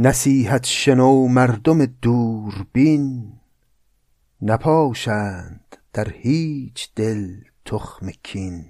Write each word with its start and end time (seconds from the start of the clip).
نصیحت 0.00 0.64
شنو 0.64 1.28
مردم 1.28 1.86
دوربین 1.86 3.32
نپاشند 4.42 5.76
در 5.92 6.08
هیچ 6.10 6.88
دل 6.96 7.34
تخم 7.64 8.10
کین. 8.22 8.64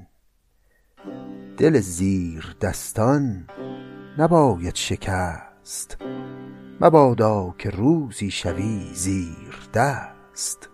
دل 1.59 1.81
زیر 1.81 2.57
دستان 2.61 3.47
نباید 4.19 4.75
شکست. 4.75 5.97
مبادا 6.81 7.55
که 7.59 7.71
روزی 7.71 8.31
شوی 8.31 8.91
زیر 8.95 9.69
دست. 9.75 10.69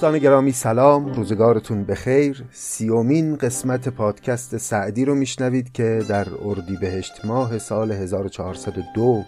دوستان 0.00 0.18
گرامی 0.18 0.52
سلام. 0.52 1.12
روزگارتون 1.12 1.84
بخیر. 1.84 2.44
سیومین 2.50 3.36
قسمت 3.36 3.88
پادکست 3.88 4.56
سعدی 4.56 5.04
رو 5.04 5.14
میشنوید 5.14 5.72
که 5.72 6.04
در 6.08 6.26
اردیبهشت 6.44 7.24
ماه 7.24 7.58
سال 7.58 7.92
1402 7.92 9.22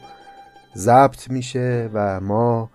ضبط 0.77 1.31
میشه 1.31 1.91
و 1.95 2.21
ما 2.21 2.71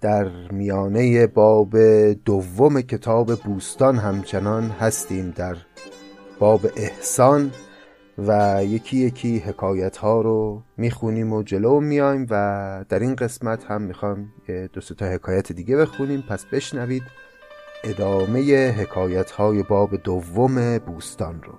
در 0.00 0.28
میانه 0.50 1.26
باب 1.26 1.76
دوم 2.12 2.80
کتاب 2.80 3.34
بوستان 3.34 3.98
همچنان 3.98 4.64
هستیم 4.80 5.30
در 5.36 5.56
باب 6.38 6.60
احسان 6.76 7.50
و 8.18 8.60
یکی 8.64 8.96
یکی 8.96 9.38
حکایت 9.38 9.96
ها 9.96 10.20
رو 10.20 10.62
می‌خونیم 10.76 11.32
و 11.32 11.42
جلو 11.42 11.80
میایم 11.80 12.26
و 12.30 12.84
در 12.88 12.98
این 12.98 13.16
قسمت 13.16 13.64
هم 13.64 13.82
می‌خوام 13.82 14.32
دو 14.72 14.80
تا 14.80 15.06
حکایت 15.06 15.52
دیگه 15.52 15.76
بخونیم. 15.76 16.24
پس 16.28 16.44
بشنوید. 16.44 17.02
ادامه 17.84 18.68
حکایت 18.70 19.30
های 19.30 19.62
باب 19.62 19.96
دوم 19.96 20.78
بوستان 20.78 21.42
رو. 21.42 21.54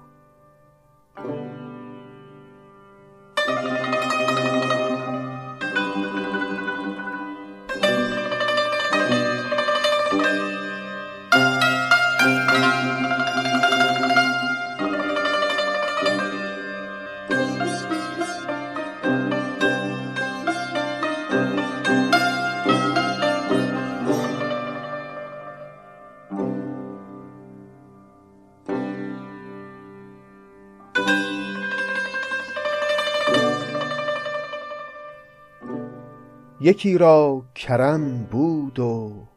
یکی 36.64 36.98
را 36.98 37.46
کرم 37.56 38.24
بود 38.24 38.80
و 38.80 39.28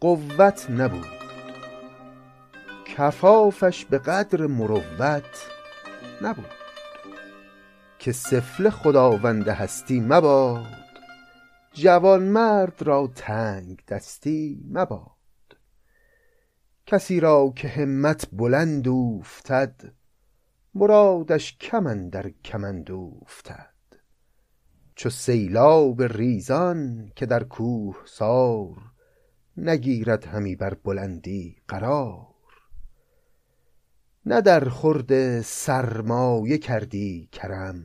قوت 0.00 0.70
نبود. 0.70 1.06
کفافش 2.84 3.84
به 3.84 3.98
قدر 3.98 4.46
مروت 4.46 5.48
نبود. 6.22 6.44
که 7.98 8.12
سفله 8.12 8.70
خداوند 8.70 9.48
هستی 9.48 10.00
مباد 10.00 10.66
جوانمرد 11.72 12.82
را 12.82 13.12
تنگ 13.14 13.82
دستی 13.88 14.64
مباد. 14.70 15.56
کسی 16.86 17.20
را 17.20 17.52
که 17.56 17.68
همت 17.68 18.28
بلند 18.32 18.88
اوفتد 18.88 19.94
مرادش 20.74 21.56
کم 21.58 21.86
اندر 21.86 22.30
کمند 22.44 22.90
اوفتد. 22.90 23.71
چو 25.02 25.10
سیلاب 25.10 26.02
ریزان 26.02 27.12
که 27.16 27.26
در 27.26 27.44
کوهسار 27.44 28.76
نگیرد 29.56 30.24
همی 30.24 30.56
بر 30.56 30.74
بلندی 30.74 31.56
قرار. 31.68 32.26
نه 34.26 34.40
در 34.40 34.68
خورد 34.68 35.40
سرمایه 35.40 36.58
کردی 36.58 37.28
کرم 37.32 37.84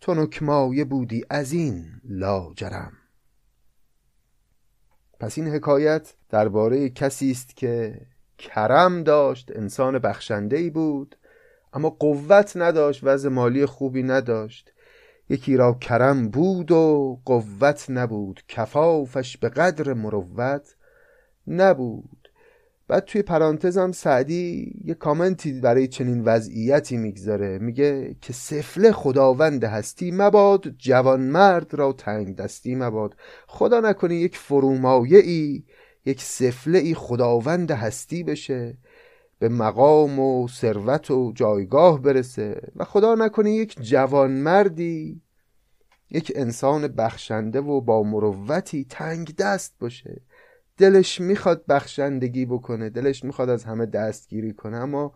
تنک 0.00 0.42
مایه 0.42 0.84
بودی 0.84 1.24
از 1.30 1.52
این 1.52 2.00
لاجرم. 2.04 2.92
پس 5.20 5.38
این 5.38 5.48
حکایت 5.48 6.14
درباره 6.28 6.88
کسی 6.88 7.30
است 7.30 7.56
که 7.56 8.00
کرم 8.38 9.02
داشت 9.02 9.56
انسان 9.56 9.98
بخشنده 9.98 10.56
ای 10.56 10.70
بود 10.70 11.16
اما 11.72 11.90
قوت 11.90 12.52
نداشت 12.56 13.00
وضع 13.02 13.28
مالی 13.28 13.66
خوبی 13.66 14.02
نداشت. 14.02 14.72
یکی 15.30 15.56
را 15.56 15.72
کرم 15.72 16.28
بود 16.28 16.72
و 16.72 17.18
قوت 17.24 17.86
نبود 17.88 18.42
کفافش 18.48 19.36
به 19.36 19.48
قدر 19.48 19.92
مروت 19.92 20.74
نبود. 21.46 22.28
بعد 22.88 23.04
توی 23.04 23.22
پرانتزم 23.22 23.92
سعدی 23.92 24.72
یه 24.84 24.94
کامنتی 24.94 25.60
برای 25.60 25.88
چنین 25.88 26.24
وضعیتی 26.24 26.96
می‌گذاره 26.96 27.58
میگه 27.58 28.16
که 28.20 28.32
سفله 28.32 28.92
خداوند 28.92 29.64
هستی 29.64 30.10
مباد 30.10 30.68
جوانمرد 30.78 31.74
را 31.74 31.92
تنگ 31.92 32.36
دستی 32.36 32.74
مباد. 32.74 33.16
خدا 33.46 33.80
نکنه 33.80 34.14
یک 34.14 34.36
فرومایه 34.36 35.18
ای 35.18 35.62
یک 36.04 36.22
سفله 36.22 36.78
ای 36.78 36.94
خداوند 36.94 37.70
هستی 37.70 38.22
بشه. 38.22 38.78
به 39.40 39.48
مقام 39.48 40.18
و 40.18 40.48
ثروت 40.48 41.10
و 41.10 41.32
جایگاه 41.34 42.02
برسه 42.02 42.72
و 42.76 42.84
خدا 42.84 43.14
نکنه 43.14 43.52
یک 43.52 43.76
جوانمردی 43.80 45.22
یک 46.10 46.32
انسان 46.34 46.88
بخشنده 46.88 47.60
و 47.60 47.80
با 47.80 48.02
مروتی 48.02 48.86
تنگ 48.90 49.36
دست 49.36 49.74
باشه. 49.80 50.20
دلش 50.76 51.20
می‌خواد 51.20 51.66
بخشندگی 51.66 52.46
بکنه 52.46 52.90
دلش 52.90 53.24
می‌خواد 53.24 53.48
از 53.48 53.64
همه 53.64 53.86
دستگیری 53.86 54.52
کنه 54.52 54.76
اما 54.76 55.14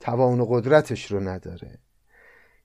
توان 0.00 0.40
و 0.40 0.44
قدرتش 0.44 1.12
رو 1.12 1.20
نداره. 1.20 1.78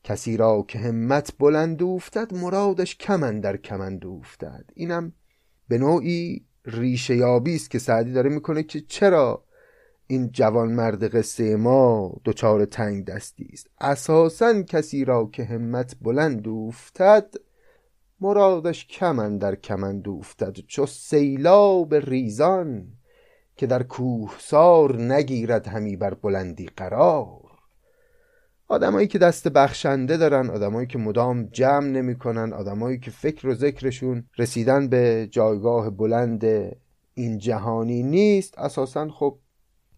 کسی 0.03 0.37
را 0.37 0.65
که 0.67 0.79
همت 0.79 1.33
بلند 1.39 1.83
افتد 1.83 2.33
مرادش 2.33 2.95
کمن 2.95 3.39
در 3.39 3.57
کمند 3.57 4.05
افتد 4.05 4.65
اینم 4.73 5.13
به 5.67 5.77
نوعی 5.77 6.45
ریشه 6.65 7.15
یابی 7.15 7.55
است 7.55 7.71
که 7.71 7.79
سعدی 7.79 8.11
داره 8.11 8.29
می‌کنه 8.29 8.63
که 8.63 8.81
چرا 8.81 9.46
این 10.07 10.31
جوان 10.31 10.71
مرد 10.71 11.15
قصه 11.15 11.55
ما 11.55 12.13
دچار 12.25 12.65
تنگ 12.65 13.05
دستی 13.05 13.49
است. 13.53 13.67
اساسا 13.79 14.61
کسی 14.61 15.05
را 15.05 15.29
که 15.33 15.43
همت 15.43 15.95
بلند 16.01 16.47
افتد 16.47 17.33
مرادش 18.21 18.87
کمن 18.87 19.37
در 19.37 19.55
کمند 19.55 20.09
افتد 20.09 20.57
چو 20.67 20.85
سیلاب 20.85 21.95
ریزان 21.95 22.87
که 23.55 23.67
در 23.67 23.83
کوهسار 23.83 25.01
نگیرد 25.01 25.67
همی 25.67 25.95
بر 25.95 26.13
بلندی 26.13 26.65
قرار. 26.65 27.41
آدمایی 28.67 29.07
که 29.07 29.19
دست 29.19 29.47
بخشنده 29.47 30.17
دارن 30.17 30.49
آدمایی 30.49 30.87
که 30.87 30.97
مدام 30.97 31.43
جمع 31.43 31.87
نمی‌کنن 31.87 32.53
آدمایی 32.53 32.99
که 32.99 33.11
فکر 33.11 33.47
و 33.47 33.53
ذکرشون 33.53 34.23
رسیدن 34.37 34.87
به 34.87 35.27
جایگاه 35.31 35.89
بلند 35.89 36.45
این 37.13 37.37
جهانی 37.37 38.03
نیست. 38.03 38.57
اساسا 38.57 39.09
خب 39.09 39.39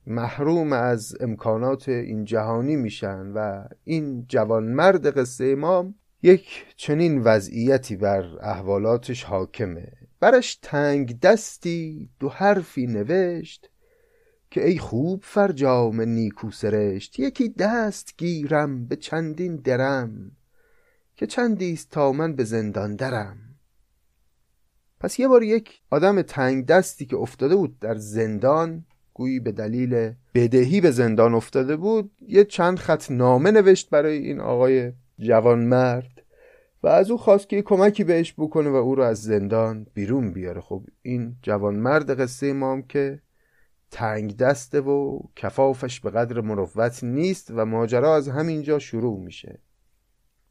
محروم 0.10 0.74
از 0.74 1.16
امکانات 1.20 1.90
این 1.90 2.26
جهانی 2.26 2.76
میشن 2.76 3.28
و 3.28 3.64
این 3.84 4.26
جوانمرد 4.28 5.18
قصه 5.18 5.46
امام 5.46 5.96
یک 6.24 6.66
چنین 6.76 7.22
وضعیتی 7.22 7.96
بر 7.96 8.26
احوالاتش 8.42 9.24
حاکمه. 9.24 9.92
برش 10.20 10.60
تنگ 10.62 11.20
دستی 11.20 12.10
دو 12.20 12.30
حرفی 12.30 12.88
نوشت 12.88 13.70
که 14.52 14.68
ای 14.68 14.78
خوب 14.78 15.24
فرجام 15.24 16.02
نیکو 16.02 16.52
سرشت 16.52 17.20
یکی 17.20 17.50
دست 17.50 18.14
گیرم 18.18 18.88
به 18.88 18.96
چندین 18.96 19.56
درم 19.56 20.32
که 21.16 21.28
چندیست 21.28 21.92
تا 21.92 22.12
من 22.12 22.36
به 22.36 22.44
زندان 22.44 22.96
درم. 22.96 23.38
پس 25.00 25.20
یه 25.20 25.28
بار 25.28 25.44
یک 25.44 25.82
آدم 25.90 26.22
تنگ 26.22 26.66
دستی 26.66 27.06
که 27.06 27.18
افتاده 27.18 27.56
بود 27.56 27.80
در 27.80 27.96
زندان 27.96 28.86
گویی 29.20 29.40
به 29.40 29.52
دلیل 29.52 30.14
بدهی 30.36 30.82
به 30.82 30.92
زندان 30.92 31.34
افتاده 31.34 31.76
بود 31.76 32.12
یه 32.28 32.44
چند 32.44 32.80
خط 32.80 33.12
نامه 33.12 33.52
نوشت 33.52 33.90
برای 33.90 34.18
این 34.18 34.40
آقای 34.40 34.92
جوان 35.20 35.60
مرد 35.60 36.24
و 36.84 36.88
از 36.88 37.12
او 37.12 37.18
خواست 37.18 37.50
که 37.50 37.62
کمکی 37.62 38.04
بهش 38.04 38.34
بکنه 38.38 38.70
و 38.70 38.76
او 38.76 38.96
رو 38.96 39.04
از 39.04 39.24
زندان 39.24 39.88
بیرون 39.94 40.34
بیاره. 40.34 40.62
خب 40.62 40.84
این 41.02 41.36
جوانمرد 41.42 42.20
قصه 42.22 42.54
ما 42.54 42.72
هم 42.72 42.82
که 42.82 43.22
تنگ 43.92 44.38
دسته 44.38 44.82
و 44.82 45.20
کفافش 45.36 46.00
به 46.00 46.10
قدر 46.10 46.42
مروت 46.42 47.04
نیست 47.04 47.52
و 47.56 47.66
ماجرا 47.66 48.16
از 48.16 48.28
همینجا 48.28 48.80
شروع 48.80 49.20
میشه. 49.20 49.60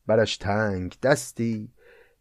برش 0.07 0.37
تنگ 0.37 0.95
دستی 1.03 1.73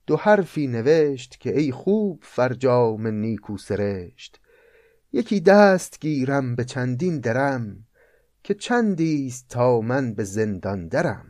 دو 0.05 0.15
حرفی 0.15 0.67
نوشت 0.67 1.39
که 1.39 1.59
ای 1.59 1.71
خوب 1.71 2.19
فرجام 2.21 3.07
نیکو 3.07 3.57
سرشت. 3.57 4.39
یکی 5.11 5.39
دست 5.39 5.99
گیرم 5.99 6.55
به 6.55 6.65
چندین 6.65 7.19
درم 7.19 7.87
که 8.43 8.53
چندیست 8.53 9.47
تا 9.49 9.81
من 9.81 10.13
به 10.13 10.23
زندان 10.23 10.87
درم. 10.87 11.25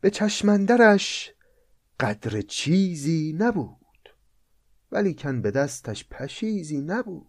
به 0.00 0.10
چشمندرش 0.10 1.32
قدر 2.00 2.40
چیزی 2.40 3.36
نبود 3.38 4.14
ولیکن 4.92 5.42
به 5.42 5.50
دستش 5.50 6.08
پشیزی 6.08 6.80
نبود. 6.80 7.28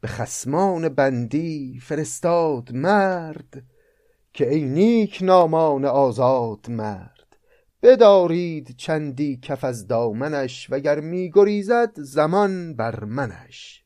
به 0.00 0.08
خسمان 0.08 0.88
بندی 0.88 1.80
فرستاد 1.82 2.72
مرد 2.72 3.62
که 4.32 4.50
ای 4.50 4.62
نیک 4.64 5.18
نامان 5.22 5.84
آزاد 5.84 6.70
مرد. 6.70 7.11
بدارید 7.82 8.74
چندی 8.76 9.36
کف 9.36 9.64
از 9.64 9.86
دامنش 9.86 10.68
وگر 10.70 11.00
می 11.00 11.30
گریزد 11.34 11.92
زمان 11.96 12.74
بر 12.74 13.04
منش. 13.04 13.84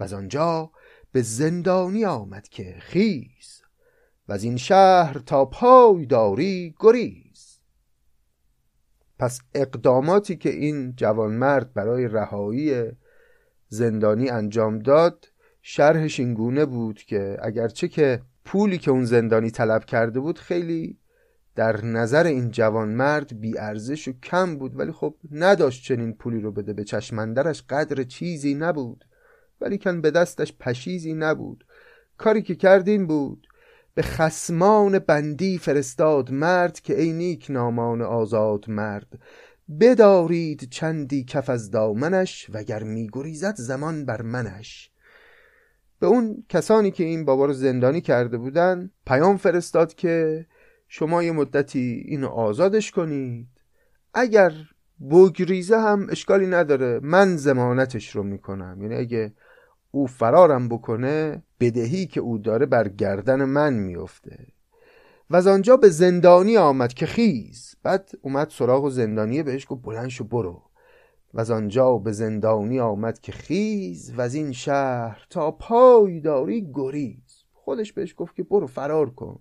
و 0.00 0.04
از 0.04 0.12
آنجا 0.12 0.70
به 1.12 1.22
زندانی 1.22 2.04
آمد 2.04 2.48
که 2.48 2.76
خیز. 2.78 3.62
و 4.28 4.32
از 4.32 4.44
این 4.44 4.56
شهر 4.56 5.18
تا 5.18 5.44
پای 5.44 6.06
داری 6.06 6.74
گریز. 6.80 7.58
پس 9.18 9.40
اقداماتی 9.54 10.36
که 10.36 10.50
این 10.50 10.94
جوانمرد 10.96 11.74
برای 11.74 12.08
رهایی 12.08 12.92
زندانی 13.68 14.28
انجام 14.30 14.78
داد 14.78 15.28
شرحش 15.62 16.20
این 16.20 16.34
گونه 16.34 16.64
بود 16.64 16.98
که 16.98 17.36
اگرچه 17.42 17.88
که 17.88 18.22
پولی 18.44 18.78
که 18.78 18.90
اون 18.90 19.04
زندانی 19.04 19.50
طلب 19.50 19.84
کرده 19.84 20.20
بود 20.20 20.38
خیلی 20.38 20.98
در 21.56 21.84
نظر 21.84 22.26
این 22.26 22.50
جوانمرد 22.50 23.40
بی 23.40 23.58
ارزش 23.58 24.08
و 24.08 24.12
کم 24.22 24.58
بود 24.58 24.78
ولی 24.78 24.92
خب 24.92 25.14
نداشت 25.30 25.84
چنین 25.84 26.12
پولی 26.12 26.40
رو 26.40 26.52
بده 26.52 26.72
به 26.72 26.84
چشمندرش 26.84 27.62
قدر 27.68 28.02
چیزی 28.02 28.54
نبود. 28.54 29.04
ولی 29.60 29.78
کن 29.78 30.00
به 30.00 30.10
دستش 30.10 30.52
پشیزی 30.60 31.14
نبود. 31.14 31.64
کاری 32.18 32.42
که 32.42 32.54
کرد 32.54 32.88
این 32.88 33.06
بود 33.06 33.46
به 33.94 34.02
خسمان 34.02 34.98
بندی 34.98 35.58
فرستاد 35.58 36.30
مرد 36.30 36.80
که 36.80 37.00
ای 37.00 37.12
نیک 37.12 37.46
نامان 37.50 38.02
آزاد 38.02 38.70
مرد 38.70 39.18
بدارید 39.80 40.68
چندی 40.70 41.24
کف 41.24 41.50
از 41.50 41.70
دامنش 41.70 42.46
وگر 42.52 42.82
میگریزد 42.82 43.54
زمان 43.56 44.04
بر 44.04 44.22
منش. 44.22 44.90
به 46.00 46.06
اون 46.06 46.44
کسانی 46.48 46.90
که 46.90 47.04
این 47.04 47.24
بابا 47.24 47.46
رو 47.46 47.52
زندانی 47.52 48.00
کرده 48.00 48.38
بودن 48.38 48.90
پیام 49.06 49.36
فرستاد 49.36 49.94
که 49.94 50.46
شما 50.88 51.22
یه 51.22 51.32
مدتی 51.32 52.04
اینو 52.06 52.28
آزادش 52.28 52.90
کنید. 52.90 53.48
اگر 54.14 54.52
بگریزه 55.10 55.78
هم 55.78 56.06
اشکالی 56.10 56.46
نداره 56.46 57.00
من 57.02 57.36
زمانتش 57.36 58.16
رو 58.16 58.22
می‌کنم. 58.22 58.82
یعنی 58.82 58.94
اگه 58.94 59.32
او 59.90 60.06
فرارم 60.06 60.68
بکنه 60.68 61.42
بدهی 61.60 62.06
که 62.06 62.20
او 62.20 62.38
داره 62.38 62.66
بر 62.66 62.88
گردن 62.88 63.44
من 63.44 63.74
میفته 63.74 64.46
و 65.30 65.36
از 65.36 65.46
آنجا 65.46 65.76
به 65.76 65.88
زندانی 65.88 66.56
آمد 66.56 66.94
که 66.94 67.06
خیز. 67.06 67.76
بعد 67.82 68.10
اومد 68.22 68.50
سراغ 68.50 68.84
و 68.84 68.90
زندانیه 68.90 69.42
بهش 69.42 69.66
گفت 69.68 69.82
بلند 69.82 70.08
شو 70.08 70.24
برو. 70.24 70.62
و 71.34 71.40
از 71.40 71.50
آنجا 71.50 71.98
به 71.98 72.12
زندانی 72.12 72.80
آمد 72.80 73.18
که 73.18 73.32
خیز 73.32 74.12
و 74.16 74.20
از 74.20 74.34
این 74.34 74.52
شهر 74.52 75.26
تا 75.30 75.50
پایداری 75.50 76.70
گریز. 76.74 77.44
خودش 77.52 77.92
بهش 77.92 78.14
گفت 78.16 78.34
که 78.34 78.42
برو 78.42 78.66
فرار 78.66 79.10
کن. 79.10 79.40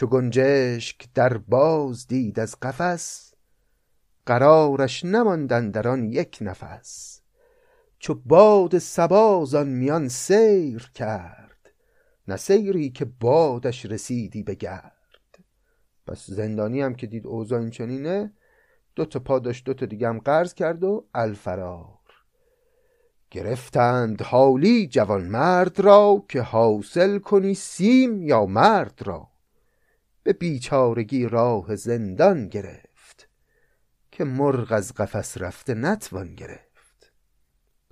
چو 0.00 0.06
گنجشک 0.06 1.08
در 1.14 1.36
باز 1.36 2.06
دید 2.06 2.40
از 2.40 2.56
قفس 2.62 3.34
قرارش 4.26 5.04
نماندن 5.04 5.70
در 5.70 5.88
آن 5.88 6.04
یک 6.04 6.38
نفس. 6.40 7.20
چو 7.98 8.14
باد 8.14 8.78
سبازان 8.78 9.68
میان 9.68 10.08
سیر 10.08 10.90
کرد 10.94 11.72
نه 12.28 12.36
سیری 12.36 12.90
که 12.90 13.04
بادش 13.04 13.86
رسیدی 13.86 14.42
به 14.42 14.54
گرد. 14.54 15.38
پس 16.06 16.26
زندانی 16.26 16.80
هم 16.80 16.94
که 16.94 17.06
دید 17.06 17.26
اوضاع 17.26 17.60
این 17.60 17.70
چنینه 17.70 18.32
دو 18.94 19.04
تا 19.04 19.18
پا 19.18 19.38
داشت 19.38 19.64
دو 19.64 19.74
تا 19.74 19.86
دیگه 19.86 20.08
هم 20.08 20.18
قرض 20.18 20.54
کرد 20.54 20.84
و 20.84 21.06
الفرار. 21.14 21.98
گرفتند 23.30 24.22
حالی 24.22 24.86
جوان 24.86 25.24
مرد 25.24 25.80
را 25.80 26.24
که 26.28 26.42
حاصل 26.42 27.18
کنی 27.18 27.54
سیم 27.54 28.22
یا 28.22 28.46
مرد 28.46 29.02
را. 29.04 29.29
به 30.22 30.32
بیچارگی 30.32 31.26
راه 31.28 31.76
زندان 31.76 32.48
گرفت 32.48 33.28
که 34.10 34.24
مرغ 34.24 34.72
از 34.72 34.94
قفس 34.94 35.38
رفته 35.38 35.74
نتوان 35.74 36.34
گرفت. 36.34 37.12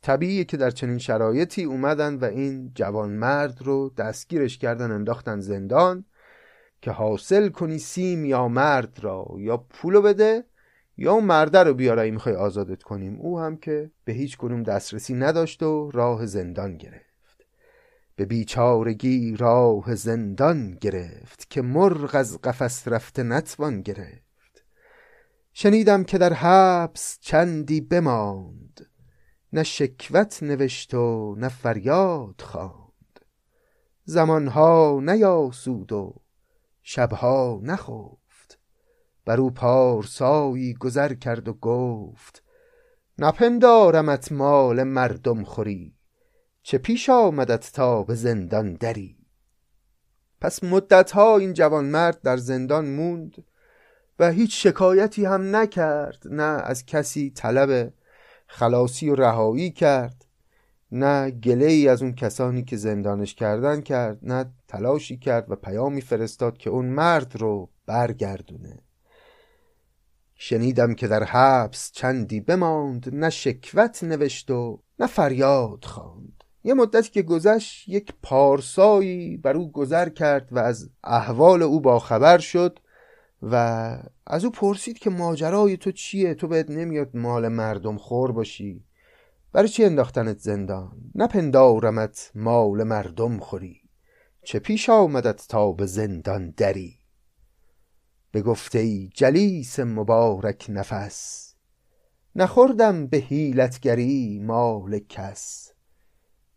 طبیعیه 0.03 0.45
که 0.45 0.57
در 0.57 0.71
چنین 0.71 0.99
شرایطی 0.99 1.65
اومدن 1.65 2.15
و 2.15 2.25
این 2.25 2.73
جوان 2.75 3.11
مرد 3.11 3.63
رو 3.63 3.91
دستگیرش 3.97 4.59
کردن 4.59 4.91
انداختن 4.91 5.41
زندان 5.41 6.05
که 6.83 6.91
حاصل 6.91 7.49
کنی 7.49 7.79
سیم 7.79 8.25
یا 8.25 8.49
مرد 8.49 8.99
را 9.01 9.27
یا 9.39 9.57
پولو 9.57 10.03
بده 10.03 10.45
یا 10.97 11.13
اون 11.13 11.25
مرده 11.25 11.63
رو 11.63 11.75
بیاره 11.75 12.03
این 12.03 12.15
می‌خوای 12.15 12.35
آزادت 12.35 12.83
کنیم. 12.83 13.21
او 13.21 13.41
هم 13.41 13.57
که 13.57 13.91
به 14.05 14.13
هیچ 14.13 14.37
کنوم 14.37 14.63
دسترسی 14.63 15.15
نداشت 15.15 15.63
و 15.63 15.91
راه 15.91 16.27
زندان 16.27 16.77
گرفت. 16.77 17.08
به 18.19 18.25
بیچارگی 18.25 19.37
راه 19.37 19.95
زندان 19.95 20.75
گرفت 20.81 21.51
که 21.51 21.63
مرغ 21.63 22.15
از 22.15 22.41
قفس 22.41 22.89
رفته 22.89 23.23
نتوان 23.23 23.83
گرفت. 23.83 24.65
شنیدم 25.53 26.05
که 26.05 26.19
در 26.19 26.33
حبس 26.33 27.19
چندی 27.21 27.81
بماند 27.81 28.87
نه 29.53 29.63
شکوت 29.63 30.43
نوشت 30.43 30.95
و 30.95 31.35
نه 31.39 31.49
فریاد 31.49 32.41
خواند. 32.41 33.21
زمانها 34.05 35.01
نیاسود 35.03 35.93
و 35.93 36.15
شبها 36.83 37.61
نخفت. 37.63 38.59
بر 39.25 39.41
او 39.41 39.51
پارسایی 39.51 40.75
گذر 40.75 41.15
کرد 41.15 41.49
و 41.49 41.53
گفت 41.53 42.43
نپندارمت 43.19 44.33
مال 44.33 44.83
مردم 44.83 45.45
خوری 45.45 45.98
چه 46.69 46.79
پیش 46.79 47.11
آمدت 47.11 47.73
تا 47.73 48.03
به 48.03 48.15
زندان 48.15 48.75
دری؟ 48.75 49.17
پس 50.41 50.65
مدتها 50.65 51.39
این 51.39 51.53
جوانمرد 51.53 52.23
در 52.23 52.37
زندان 52.37 52.89
موند 52.89 53.45
و 54.19 54.31
هیچ 54.31 54.67
شکایتی 54.67 55.25
هم 55.25 55.57
نکرد 55.57 56.23
نه 56.25 56.43
از 56.43 56.87
کسی 56.87 57.31
طلب 57.31 57.93
خلاصی 58.47 59.09
و 59.09 59.15
رهایی 59.15 59.71
کرد 59.71 60.25
نه 60.93 61.31
گله 61.31 61.67
ای 61.67 61.89
از 61.89 62.03
اون 62.03 62.15
کسانی 62.15 62.65
که 62.65 62.77
زندانش 62.77 63.35
کردن 63.35 63.81
کرد 63.81 64.19
نه 64.23 64.53
تلاشی 64.69 65.17
کرد 65.17 65.51
و 65.51 65.57
پیامی 65.57 66.01
فرستاد 66.01 66.59
که 66.59 66.71
اون 66.71 66.87
مرد 66.87 67.37
رو 67.37 67.71
برگردونه. 67.87 68.79
شنیدم 70.35 70.95
که 70.95 71.09
در 71.09 71.25
حبس 71.25 71.93
چندی 71.93 72.41
بماند 72.41 73.15
نه 73.15 73.31
شکوت 73.31 74.05
نوشت 74.05 74.51
و 74.51 74.83
نه 74.99 75.07
فریاد 75.07 75.85
خواند. 75.85 76.38
یه 76.65 76.75
مدتی 76.75 77.11
که 77.11 77.23
گذشت 77.23 77.89
یک 77.89 78.13
پارسایی 78.23 79.37
بر 79.37 79.57
او 79.57 79.73
گذر 79.73 80.09
کرد 80.09 80.49
و 80.53 80.59
از 80.59 80.91
احوال 81.05 81.63
او 81.63 81.81
باخبر 81.81 82.39
شد 82.39 82.79
و 83.43 83.55
از 84.27 84.45
او 84.45 84.51
پرسید 84.51 84.99
که 84.99 85.11
ماجرای 85.11 85.77
تو 85.77 85.93
چیه؟ 85.93 86.35
تو 86.35 86.49
بهت 86.49 86.71
نمیاد 86.71 87.17
مال 87.17 87.49
مردم 87.49 87.97
خور 87.97 88.33
باشی. 88.33 88.85
برای 89.53 89.69
چی 89.69 89.85
انداختنت 89.85 90.39
زندان؟ 90.39 90.93
نپندارمت 91.15 92.31
مال 92.35 92.83
مردم 92.83 93.39
خوری. 93.39 93.81
چه 94.43 94.59
پیش 94.59 94.91
آمدت 94.91 95.49
تا 95.49 95.73
به 95.73 95.87
زندان 95.87 96.51
دری؟ 96.51 96.99
به 98.31 98.43
گفته 98.43 98.79
ای 98.79 99.11
جلیس 99.15 99.81
مبارک 99.81 100.67
نفس 100.69 101.55
نخوردم 102.37 103.07
به 103.07 103.17
حیلتگری 103.17 104.39
مال 104.39 104.99
کس. 104.99 105.73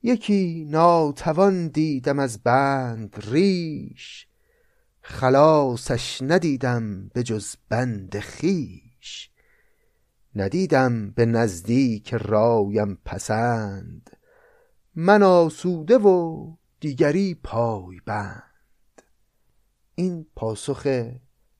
یکی 0.03 0.65
ناتوان 0.69 1.67
دیدم 1.67 2.19
از 2.19 2.43
بند 2.43 3.23
ریش 3.27 4.27
خلاصش 5.01 6.21
ندیدم 6.21 7.07
به 7.13 7.23
جز 7.23 7.55
بند 7.69 8.19
خیش 8.19 9.31
ندیدم 10.35 11.11
به 11.11 11.25
نزدیک 11.25 12.13
رایم 12.13 12.97
پسند 13.05 14.17
من 14.95 15.23
آسوده 15.23 15.97
و 15.97 16.47
دیگری 16.79 17.35
پای 17.35 17.99
بند. 18.05 19.01
این 19.95 20.25
پاسخ 20.35 21.03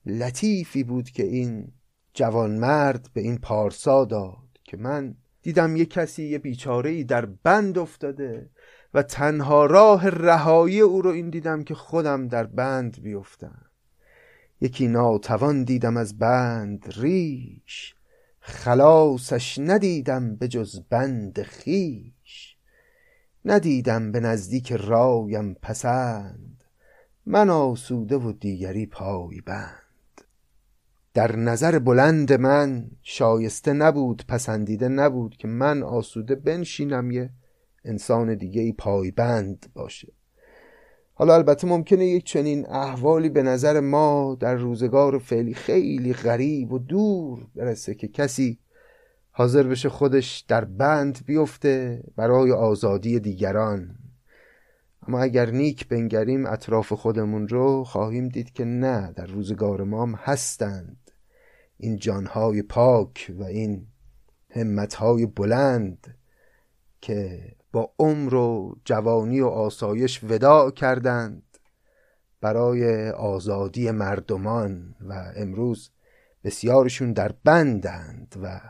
لطیفی 0.06 0.84
بود 0.84 1.10
که 1.10 1.24
این 1.24 1.72
جوانمرد 2.14 3.10
به 3.14 3.22
این 3.22 3.38
پارسا 3.38 4.06
داد 4.06 4.60
که 4.64 4.78
من 4.78 5.16
دیدم 5.42 5.76
یه 5.76 5.86
کسی 5.86 6.24
یه 6.24 6.38
بیچاره 6.38 7.04
در 7.04 7.26
بند 7.26 7.78
افتاده 7.78 8.50
و 8.94 9.04
تنها 9.04 9.66
راه 9.66 10.10
رهایی 10.10 10.80
او 10.80 11.02
رو 11.02 11.10
این 11.10 11.30
دیدم 11.30 11.64
که 11.64 11.76
خودم 11.76 12.28
در 12.28 12.44
بند 12.44 13.02
بیفتم. 13.02 13.66
یکی 14.62 14.88
ناتوان 14.88 15.64
دیدم 15.64 15.98
از 15.98 16.18
بند 16.18 16.94
ریش 16.98 17.96
خلاصش 18.40 19.60
ندیدم 19.60 20.36
به 20.36 20.48
جز 20.48 20.82
بند 20.90 21.42
خیش 21.42 22.58
ندیدم 23.46 24.12
به 24.12 24.20
نزدیک 24.20 24.72
رایم 24.72 25.54
پسند 25.54 26.64
من 27.26 27.50
آسوده 27.50 28.18
و 28.18 28.32
دیگری 28.32 28.86
پای 28.86 29.42
بند 29.42 29.91
در 31.14 31.36
نظر 31.36 31.80
بلند 31.80 32.34
من 32.34 32.92
شایسته 33.02 33.74
نبود 33.74 34.24
پسندیده 34.28 34.88
نبود 34.88 35.38
که 35.38 35.48
من 35.48 35.84
آسوده 35.84 36.36
بنشینم 36.36 37.12
یه 37.12 37.30
انسان 37.86 38.36
دیگه 38.36 38.62
ای 38.62 38.72
پایبند 38.72 39.66
باشه. 39.74 40.14
حالا 41.14 41.36
البته 41.36 41.68
ممکنه 41.68 42.06
یک 42.06 42.26
چنین 42.26 42.70
احوالی 42.70 43.30
به 43.30 43.44
نظر 43.44 43.80
ما 43.80 44.38
در 44.40 44.56
روزگار 44.56 45.20
فعلی 45.20 45.54
خیلی 45.54 46.14
غریب 46.14 46.74
و 46.74 46.80
دور 46.80 47.48
برسه 47.56 47.96
که 47.96 48.08
کسی 48.08 48.60
حاضر 49.32 49.64
بشه 49.64 49.90
خودش 49.90 50.46
در 50.48 50.66
بند 50.66 51.20
بیفته 51.26 52.04
برای 52.16 52.52
آزادی 52.52 53.20
دیگران. 53.20 53.96
اما 55.08 55.20
اگر 55.20 55.52
نیک 55.52 55.88
بنگریم 55.88 56.46
اطراف 56.46 56.94
خودمون 56.94 57.48
رو 57.48 57.84
خواهیم 57.84 58.28
دید 58.28 58.54
که 58.54 58.66
نه 58.66 59.14
در 59.16 59.26
روزگار 59.26 59.84
ما 59.84 60.06
هستند. 60.06 61.01
این 61.84 61.98
جانهای 61.98 62.62
پاک 62.62 63.32
و 63.40 63.44
این 63.44 63.88
همتهای 64.50 65.26
بلند 65.26 66.16
که 67.02 67.42
با 67.72 67.94
عمر 68.00 68.34
و 68.34 68.76
جوانی 68.86 69.42
و 69.42 69.48
آسایش 69.48 70.24
وداع 70.24 70.72
کردند 70.72 71.44
برای 72.42 73.10
آزادی 73.10 73.92
مردمان 73.92 74.96
و 75.02 75.32
امروز 75.36 75.90
بسیارشون 76.44 77.14
در 77.14 77.32
بندند 77.44 78.36
و 78.44 78.62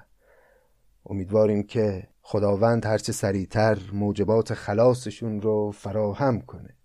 امیدواریم 1.06 1.64
که 1.64 2.08
خداوند 2.22 2.86
هرچه 2.86 3.12
سریعتر 3.12 3.78
موجبات 3.94 4.54
خلاصشون 4.54 5.42
رو 5.42 5.72
فراهم 5.72 6.42
کنه. 6.42 6.76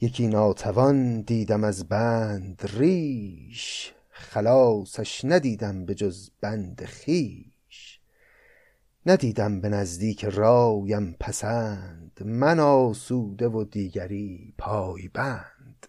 یکی 0.00 0.26
ناتوان 0.26 1.20
دیدم 1.20 1.64
از 1.64 1.88
بند 1.88 2.70
ریش 2.74 3.92
خلاصش 4.18 5.24
ندیدم 5.24 5.84
به 5.84 5.94
جز 5.94 6.30
بند 6.40 6.84
خیش 6.84 8.00
ندیدم 9.06 9.60
به 9.60 9.68
نزدیک 9.68 10.24
رایم 10.24 11.16
پسند 11.20 12.20
من 12.24 12.60
آسوده 12.60 13.48
و 13.48 13.64
دیگری 13.64 14.54
پای 14.58 15.08
بند 15.08 15.86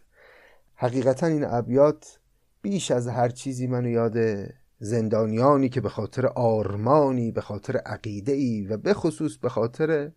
حقیقتا 0.76 1.28
این 1.28 1.46
ابیات 1.46 2.20
بیش 2.62 2.92
از 2.92 3.08
هر 3.08 3.30
چیزی 3.30 3.68
منو 3.68 3.90
یاد 3.90 4.18
زندانیانی 4.80 5.70
که 5.70 5.82
به 5.82 5.90
خاطر 5.90 6.26
آرمانی 6.26 7.32
به 7.32 7.42
خاطر 7.42 7.78
عقیده 7.78 8.32
ای 8.32 8.68
و 8.68 8.78
به 8.78 8.94
خصوص 8.94 9.38
به 9.38 9.50
خاطر 9.50 10.12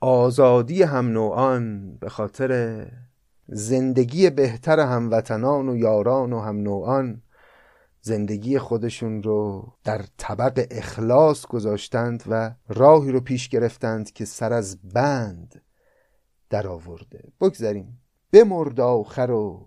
آزادی 0.00 0.82
هم 0.82 1.08
نوعان 1.08 1.96
به 1.96 2.08
خاطر 2.08 2.86
زندگی 3.52 4.30
بهتر 4.30 4.80
هموطنان 4.80 5.68
و 5.68 5.76
یاران 5.76 6.32
و 6.32 6.40
هم 6.40 6.56
نوعان 6.56 7.22
زندگی 8.00 8.58
خودشون 8.58 9.22
رو 9.22 9.72
در 9.84 10.04
طبق 10.16 10.66
اخلاص 10.70 11.46
گذاشتند 11.46 12.24
و 12.26 12.54
راهی 12.68 13.12
رو 13.12 13.20
پیش 13.20 13.48
گرفتند 13.48 14.12
که 14.12 14.24
سر 14.24 14.52
از 14.52 14.78
بند 14.82 15.62
در 16.50 16.66
آورده. 16.66 17.32
بگذاریم 17.40 18.00
بمرد 18.32 18.80
آخر 18.80 19.30
و 19.30 19.66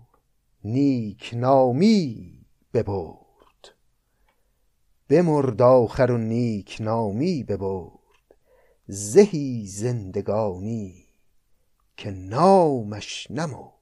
نیک 0.64 1.30
نامی 1.36 2.40
ببرد. 2.74 3.74
بمرد 5.08 5.62
آخر 5.62 6.10
و 6.10 6.18
نیک 6.18 6.76
نامی 6.80 7.44
ببرد. 7.44 8.34
زهی 8.86 9.66
زندگانی 9.66 11.04
که 11.96 12.10
نامش 12.10 13.26
نمرد. 13.30 13.73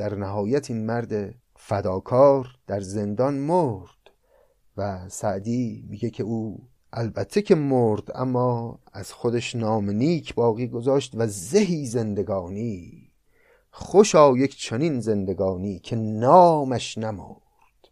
در 0.00 0.14
نهایت 0.14 0.70
این 0.70 0.86
مرد 0.86 1.34
فداکار 1.56 2.48
در 2.66 2.80
زندان 2.80 3.34
مرد 3.34 4.10
و 4.76 5.08
سعدی 5.08 5.84
میگه 5.88 6.10
که 6.10 6.22
او 6.22 6.68
البته 6.92 7.42
که 7.42 7.54
مرد 7.54 8.10
اما 8.14 8.78
از 8.92 9.12
خودش 9.12 9.54
نام 9.54 9.90
نیک 9.90 10.34
باقی 10.34 10.68
گذاشت 10.68 11.12
و 11.14 11.26
زهی 11.26 11.86
زندگانی. 11.86 13.10
خوشا 13.70 14.36
یک 14.36 14.56
چنین 14.56 15.00
زندگانی 15.00 15.78
که 15.78 15.96
نامش 15.96 16.98
نمرد. 16.98 17.88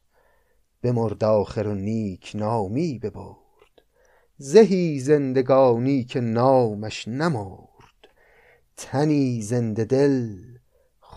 مرد 0.84 1.24
آخر 1.24 1.66
و 1.66 1.74
نیک 1.74 2.32
نامی 2.34 2.98
ببرد. 2.98 3.82
زهی 4.38 4.98
زندگانی 4.98 6.04
که 6.04 6.20
نامش 6.20 7.08
نمرد. 7.08 8.08
تنی 8.76 9.42
زنده 9.42 9.84
دل 9.84 10.48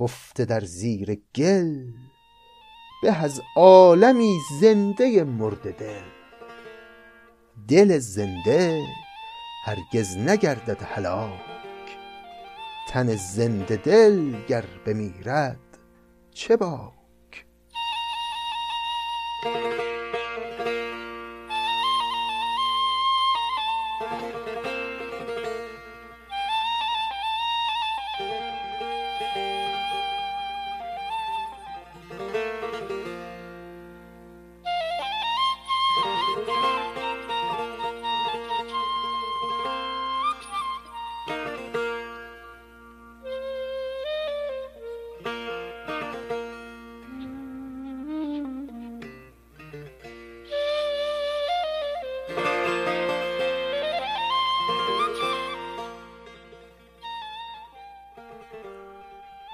خفته 0.02 0.46
در 0.46 0.60
زیر 0.60 1.22
گل 1.36 1.92
به 3.04 3.24
از 3.24 3.42
عالمی 3.56 4.38
زنده 4.62 5.24
مرده 5.24 5.72
دل. 5.72 6.04
دل 7.68 7.98
زنده 7.98 8.82
هرگز 9.66 10.18
نگردد 10.18 10.82
هلاک. 10.84 11.42
تن 12.90 13.16
زنده 13.16 13.76
دل 13.76 14.46
گر 14.48 14.66
بمیرد 14.86 15.78
چه 16.32 16.58
باک؟ 16.58 17.46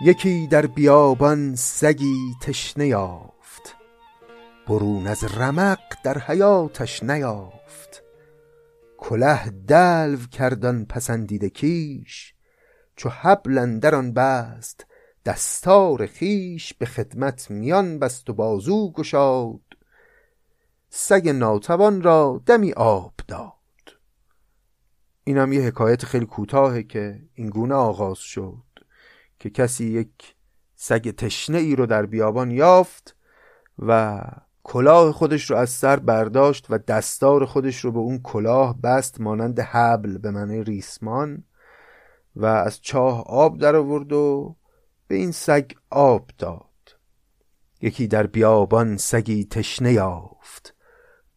یکی 0.08 0.48
در 0.48 0.66
بیابان 0.66 1.56
سگی 1.56 2.36
تشنه 2.42 2.88
یافت 2.88 3.76
برون 4.68 5.08
از 5.08 5.24
رمق 5.24 5.80
در 6.04 6.20
حیاتش 6.20 7.04
نیافت. 7.04 8.04
کله 8.98 9.50
دلو 9.50 10.18
کردن 10.32 10.86
پسندیده 10.86 11.50
کیش 11.50 12.34
چو 12.96 13.10
حبل 13.10 13.58
آن 13.94 14.14
بست 14.14 14.86
دستار 15.26 16.06
خیش 16.06 16.74
به 16.74 16.86
خدمت 16.86 17.52
میان 17.52 18.00
بست 18.00 18.30
و 18.30 18.34
بازو 18.34 18.92
گشاد. 18.92 19.62
سگ 20.90 21.30
ناتوان 21.30 22.02
را 22.02 22.42
دمی 22.46 22.74
آب 22.74 23.14
داد. 23.28 23.54
اینم 25.24 25.54
یه 25.54 25.62
حکایت 25.62 26.06
خیلی 26.06 26.26
کوتاهه 26.26 26.84
که 26.84 27.22
این 27.34 27.50
گونه 27.50 27.76
آغاز 27.76 28.18
شد. 28.18 28.67
که 29.40 29.50
کسی 29.50 29.86
یک 29.86 30.36
سگ 30.76 31.12
تشنه 31.12 31.58
ای 31.58 31.76
رو 31.76 31.86
در 31.86 32.06
بیابان 32.06 32.52
یافت 32.52 33.16
و 33.80 34.22
کلاه 34.64 35.12
خودش 35.12 35.52
رو 35.52 35.58
از 35.58 35.70
سر 35.70 36.00
برداشت 36.00 36.66
و 36.70 36.78
دستار 36.78 37.46
خودش 37.46 37.86
رو 37.86 37.92
به 37.92 38.00
اون 38.00 38.20
کلاه 38.20 38.82
بست 38.82 39.22
مانند 39.22 39.60
حبل 39.60 40.18
به 40.18 40.32
معنی 40.32 40.64
ریسمان 40.64 41.44
و 42.36 42.46
از 42.46 42.82
چاه 42.82 43.24
آب 43.28 43.60
در 43.60 43.76
آورد 43.76 44.14
و 44.14 44.56
به 45.08 45.16
این 45.16 45.32
سگ 45.32 45.72
آب 45.90 46.32
داد. 46.38 46.64
یکی 47.82 48.08
در 48.08 48.28
بیابان 48.28 48.98
سگی 48.98 49.46
تشنه 49.46 49.94
یافت. 49.94 50.76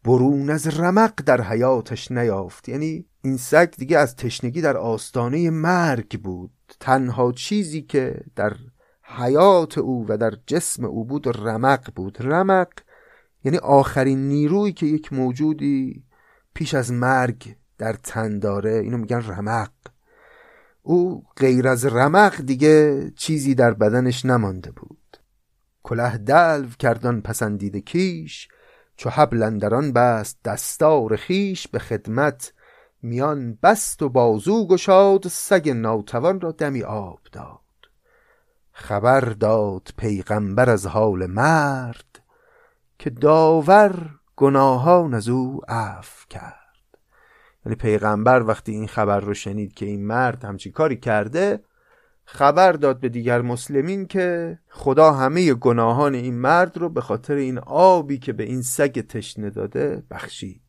برون 0.05 0.51
از 0.51 0.81
رمق 0.81 1.23
در 1.27 1.41
حیاتش 1.41 2.11
نیافت 2.11 2.69
یعنی 2.69 3.07
این 3.23 3.37
سگ 3.37 3.71
دیگه 3.71 3.99
از 3.99 4.17
تشنگی 4.17 4.61
در 4.61 4.77
آستانه 4.77 5.51
مرگ 5.51 6.21
بود. 6.21 6.51
تنها 6.81 7.33
چیزی 7.33 7.83
که 7.83 8.21
در 8.37 8.57
حیات 9.03 9.79
او 9.79 10.07
و 10.09 10.17
در 10.17 10.35
جسم 10.47 10.85
او 10.85 11.05
بود 11.05 11.49
رمق 11.49 11.93
بود. 11.95 12.17
رمق 12.21 12.69
یعنی 13.45 13.59
آخرین 13.59 14.29
نیرویی 14.29 14.73
که 14.73 14.87
یک 14.87 15.13
موجودی 15.13 16.05
پیش 16.55 16.75
از 16.75 16.93
مرگ 16.93 17.57
در 17.79 17.93
تن 17.93 18.39
داره. 18.39 18.71
اینو 18.71 18.99
میگن 18.99 19.23
رمق. 19.23 19.71
او 20.83 21.25
غیر 21.37 21.69
از 21.69 21.87
رمق 21.87 22.37
دیگه 22.37 23.11
چیزی 23.17 23.55
در 23.55 23.75
بدنش 23.75 24.25
نمانده 24.25 24.71
بود. 24.71 25.17
کله 25.83 26.19
دلو 26.19 26.69
کردن 26.79 27.21
پسندیده 27.21 27.81
کیش 27.81 28.49
چو 28.97 29.11
حبل 29.11 29.91
بست 29.93 30.39
دستار 30.45 31.17
خیش 31.17 31.69
به 31.69 31.79
خدمت 31.79 32.53
میان 33.03 33.59
بست 33.63 34.03
و 34.03 34.09
بازو 34.09 34.67
گشاد 34.67 35.29
سگ 35.29 35.69
ناتوان 35.69 36.41
را 36.41 36.53
دمی 36.53 36.83
آب 36.83 37.21
داد. 37.33 37.61
خبر 38.73 39.21
داد 39.21 39.89
پیغمبر 39.97 40.71
از 40.71 40.87
حال 40.87 41.27
مرد 41.27 42.23
که 42.99 43.11
داور 43.11 44.11
گناهان 44.37 45.15
از 45.15 45.29
او 45.29 45.61
عفو 45.69 46.27
کرد. 46.31 46.61
یعنی 47.67 47.77
پیغمبر 47.77 48.43
وقتی 48.43 48.73
این 48.73 48.87
خبر 48.87 49.21
رو 49.21 49.35
شنید 49.35 49.75
که 49.75 49.87
این 49.87 50.07
مرد 50.07 50.45
همچی 50.45 50.71
کاری 50.71 50.97
کرده 50.97 51.65
خبر 52.25 52.73
داد 52.73 53.01
به 53.01 53.09
دیگر 53.09 53.43
مسلمین 53.43 54.07
که 54.07 54.59
خدا 54.69 55.13
همه 55.13 55.55
گناهان 55.55 56.15
این 56.15 56.35
مرد 56.35 56.79
رو 56.79 56.89
به 56.89 57.01
خاطر 57.01 57.35
این 57.35 57.59
آبی 57.59 58.19
که 58.19 58.33
به 58.33 58.43
این 58.43 58.63
سگ 58.63 59.01
تشنه 59.01 59.51
داده 59.51 60.03
بخشید. 60.11 60.63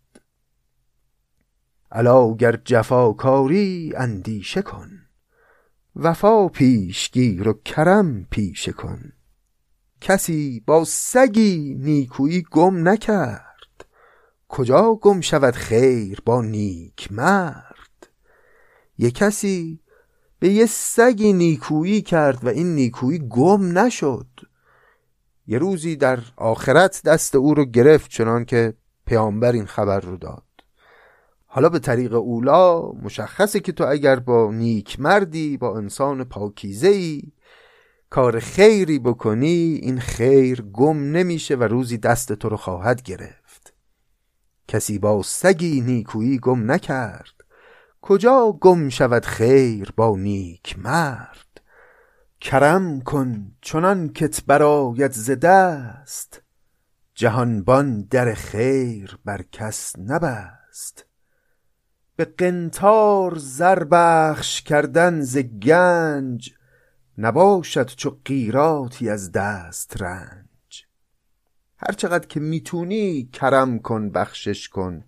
الا 1.92 2.34
گر 2.34 2.60
جفاکاری 2.66 3.94
اندیشه 3.96 4.62
کن. 4.62 4.90
وفا 5.96 6.48
پیشگیر 6.48 7.48
و 7.48 7.54
کرم 7.54 8.28
پیشه 8.30 8.72
کن. 8.72 9.12
کسی 10.02 10.64
با 10.66 10.84
سگی 10.86 11.76
نیکویی 11.80 12.44
گم 12.52 12.90
نکرد. 12.90 13.86
کجا 14.48 14.94
گم 14.96 15.22
شود 15.22 15.54
خیر 15.54 16.22
با 16.26 16.42
نیک 16.42 17.12
مرد؟ 17.12 18.10
یه 18.98 19.12
کسی 19.12 19.80
به 20.40 20.50
یه 20.50 20.66
سگی 20.66 21.34
نیکویی 21.34 22.02
کرد 22.02 22.46
و 22.46 22.48
این 22.48 22.76
نیکویی 22.76 23.20
گم 23.30 23.78
نشد. 23.78 24.28
یه 25.48 25.58
روزی 25.58 25.96
در 25.96 26.20
آخرت 26.36 27.02
دست 27.06 27.36
او 27.36 27.54
رو 27.54 27.66
گرفت 27.66 28.12
چنان 28.12 28.46
که 28.46 28.74
پیامبر 29.06 29.52
این 29.52 29.66
خبر 29.66 30.00
رو 30.00 30.18
داد. 30.18 30.51
حالا 31.54 31.70
به 31.70 31.80
طریق 31.80 32.14
اولا 32.14 32.92
مشخصه 32.92 33.60
که 33.60 33.72
تو 33.72 33.86
اگر 33.88 34.20
با 34.20 34.52
نیک 34.52 35.00
مردی 35.00 35.58
با 35.58 35.78
انسان 35.78 36.24
پاکیزه 36.24 37.22
کار 38.10 38.40
خیری 38.40 39.00
بکنی 39.00 39.80
این 39.82 40.00
خیر 40.00 40.62
گم 40.62 40.98
نمیشه 40.98 41.56
و 41.56 41.64
روزی 41.64 41.98
دست 41.98 42.34
تو 42.34 42.50
رو 42.50 42.58
خواهد 42.58 43.02
گرفت. 43.02 43.74
کسی 44.68 45.00
با 45.00 45.22
سگی 45.24 45.82
نیکویی 45.82 46.38
گم 46.38 46.72
نکرد. 46.72 47.34
کجا 48.02 48.58
گم 48.62 48.90
شود 48.90 49.26
خیر 49.26 49.94
با 49.98 50.16
نیک 50.18 50.80
مرد؟ 50.80 51.62
کرم 52.42 53.02
کن 53.02 53.52
چنان 53.62 54.10
کت 54.10 54.46
براید 54.46 55.12
ز 55.12 55.32
دست. 55.32 56.42
جهانبان 57.16 58.02
در 58.02 58.34
خیر 58.34 59.18
بر 59.26 59.42
کس 59.52 59.94
نبست. 60.00 61.11
به 62.16 62.26
قنتار 62.26 63.36
زربخش 63.38 64.62
کردن 64.62 65.22
ز 65.22 65.38
گنج 65.38 66.54
نباشد 67.18 67.88
چو 67.88 68.18
قیراتی 68.26 69.10
از 69.10 69.32
دست 69.32 70.02
رنج. 70.02 70.86
هر 71.78 71.94
چقدر 71.98 72.28
که 72.28 72.40
می‌تونی 72.40 73.30
کرم 73.34 73.80
کن 73.80 74.10
بخشش 74.10 74.70
کن. 74.70 75.04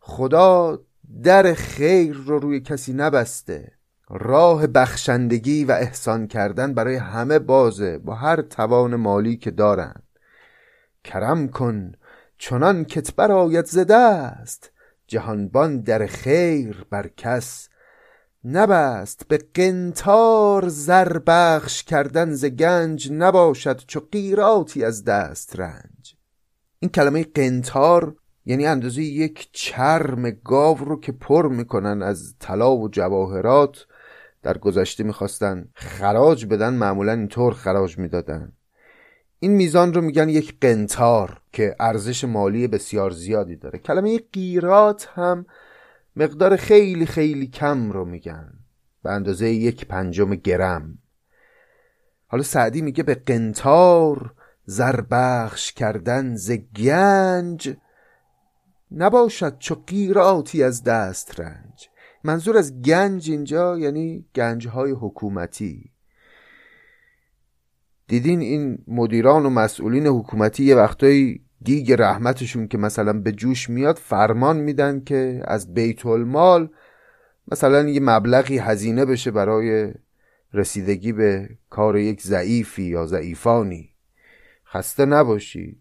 خدا 0.00 0.78
در 1.22 1.54
خیر 1.54 2.16
رو 2.16 2.38
روی 2.38 2.60
کسی 2.60 2.92
نبسته. 2.92 3.72
راه 4.08 4.66
بخشندگی 4.66 5.64
و 5.64 5.72
احسان 5.72 6.26
کردن 6.26 6.74
برای 6.74 6.96
همه 6.96 7.38
بازه 7.38 7.98
با 7.98 8.14
هر 8.14 8.42
توان 8.42 8.96
مالی 8.96 9.36
که 9.36 9.50
دارن. 9.50 10.02
کرم 11.04 11.48
کن 11.48 11.92
چنان 12.38 12.84
کت 12.84 13.14
برایت 13.14 13.66
زده 13.66 13.96
است 13.96 14.72
جهانبان 15.06 15.80
در 15.80 16.06
خیر 16.06 16.86
بر 16.90 17.10
کس 17.16 17.68
نبست 18.44 19.28
به 19.28 19.38
قنتار 19.54 20.68
زر 20.68 21.18
بخش 21.26 21.82
کردن 21.82 22.32
ز 22.32 22.44
گنج 22.44 23.12
نباشد 23.12 23.82
چو 23.86 24.00
قیراتی 24.12 24.84
از 24.84 25.04
دست 25.04 25.60
رنج. 25.60 26.16
این 26.78 26.90
کلمه 26.90 27.24
قنتار 27.24 28.16
یعنی 28.44 28.66
اندازه 28.66 29.02
یک 29.02 29.48
چرم 29.52 30.30
گاو 30.30 30.78
رو 30.78 31.00
که 31.00 31.12
پر 31.12 31.48
می‌کنن 31.48 32.02
از 32.02 32.34
طلا 32.40 32.76
و 32.76 32.88
جواهرات 32.88 33.86
در 34.42 34.58
گذشته 34.58 35.04
می‌خواستن 35.04 35.68
خراج 35.74 36.46
بدن 36.46 36.74
معمولا 36.74 37.12
اینطور 37.12 37.54
خراج 37.54 37.98
می‌دادن. 37.98 38.52
این 39.38 39.52
میزان 39.52 39.94
رو 39.94 40.00
میگن 40.00 40.28
یک 40.28 40.60
قنتار 40.60 41.40
که 41.52 41.76
ارزش 41.80 42.24
مالی 42.24 42.68
بسیار 42.68 43.10
زیادی 43.10 43.56
داره. 43.56 43.78
کلمه 43.78 44.18
قیرات 44.32 45.08
هم 45.14 45.46
مقدار 46.16 46.56
خیلی 46.56 47.06
خیلی 47.06 47.46
کم 47.46 47.92
رو 47.92 48.04
میگن. 48.04 48.52
به 49.02 49.10
اندازه 49.10 49.50
یک 49.50 49.86
پنجم 49.86 50.34
گرم. 50.34 50.98
حالا 52.26 52.42
سعدی 52.42 52.82
میگه 52.82 53.02
به 53.02 53.14
قنتار 53.14 54.34
زربخش 54.64 55.72
کردن 55.72 56.36
ز 56.36 56.50
گنج 56.76 57.76
نباشد 58.90 59.58
چو 59.58 59.74
قیراتی 59.86 60.62
از 60.62 60.82
دست 60.84 61.40
رنج. 61.40 61.88
منظور 62.24 62.56
از 62.56 62.82
گنج 62.82 63.30
اینجا 63.30 63.78
یعنی 63.78 64.24
گنج 64.34 64.68
های 64.68 64.90
حکومتی. 64.90 65.90
دیدین 68.08 68.40
این 68.40 68.78
مدیران 68.88 69.46
و 69.46 69.50
مسئولین 69.50 70.06
حکومتی 70.06 70.64
یه 70.64 70.76
وقتایی 70.76 71.40
دیگ 71.62 71.92
رحمتشون 71.92 72.68
که 72.68 72.78
مثلا 72.78 73.12
به 73.12 73.32
جوش 73.32 73.70
میاد 73.70 73.96
فرمان 73.96 74.56
میدن 74.56 75.00
که 75.00 75.42
از 75.44 75.74
بیت 75.74 76.06
المال 76.06 76.68
مثلا 77.52 77.88
یه 77.88 78.00
مبلغی 78.00 78.58
هزینه 78.58 79.04
بشه 79.04 79.30
برای 79.30 79.94
رسیدگی 80.54 81.12
به 81.12 81.48
کار 81.70 81.98
یک 81.98 82.22
ضعیفی 82.22 82.82
یا 82.82 83.06
ضعیفانی. 83.06 83.90
خسته 84.66 85.04
نباشید. 85.04 85.80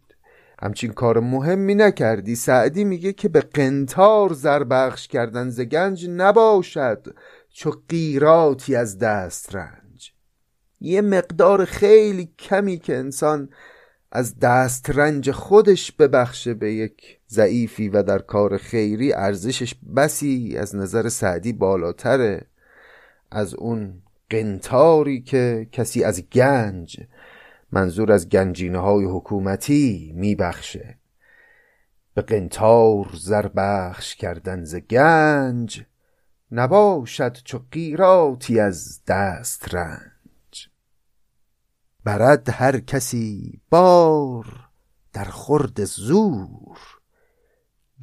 همچین 0.59 0.91
کار 0.91 1.19
مهمی 1.19 1.75
نکردی. 1.75 2.35
سعدی 2.35 2.83
میگه 2.83 3.13
که 3.13 3.29
به 3.29 3.41
قنتار 3.41 4.33
زربخش 4.33 5.07
کردن 5.07 5.49
ز 5.49 5.61
گنج 5.61 6.09
نباشد 6.09 7.15
چو 7.49 7.71
قیراتی 7.89 8.75
از 8.75 8.99
دست 8.99 9.55
رنج 9.55 9.84
یه 10.85 11.01
مقدار 11.01 11.65
خیلی 11.65 12.29
کمی 12.39 12.77
که 12.77 12.97
انسان 12.97 13.49
از 14.11 14.39
دست 14.39 14.89
رنج 14.89 15.31
خودش 15.31 15.91
ببخشه 15.91 16.53
به 16.53 16.73
یک 16.73 17.19
ضعیفی 17.29 17.89
و 17.89 18.03
در 18.03 18.19
کار 18.19 18.57
خیری 18.57 19.13
ارزشش 19.13 19.75
بسی 19.95 20.57
از 20.57 20.75
نظر 20.75 21.09
سعدی 21.09 21.53
بالاتره. 21.53 22.41
از 23.31 23.53
اون 23.53 24.01
قنتاری 24.29 25.21
که 25.21 25.67
کسی 25.71 26.03
از 26.03 26.29
گنج 26.29 26.99
منظور 27.71 28.11
از 28.11 28.29
گنجینه 28.29 28.79
های 28.79 29.05
حکومتی 29.05 30.11
میبخشه. 30.15 30.97
به 32.13 32.21
قنتار 32.21 33.09
زربخش 33.13 34.15
کردن 34.15 34.63
ز 34.63 34.75
گنج 34.75 35.83
نباشد 36.51 37.37
چو 37.43 37.59
قیراتی 37.71 38.59
از 38.59 39.05
دست 39.07 39.75
رنج 39.75 40.14
برد 42.05 42.49
هر 42.49 42.79
کسی 42.79 43.61
بار 43.69 44.45
در 45.13 45.23
خورد 45.23 45.85
زور. 45.85 46.77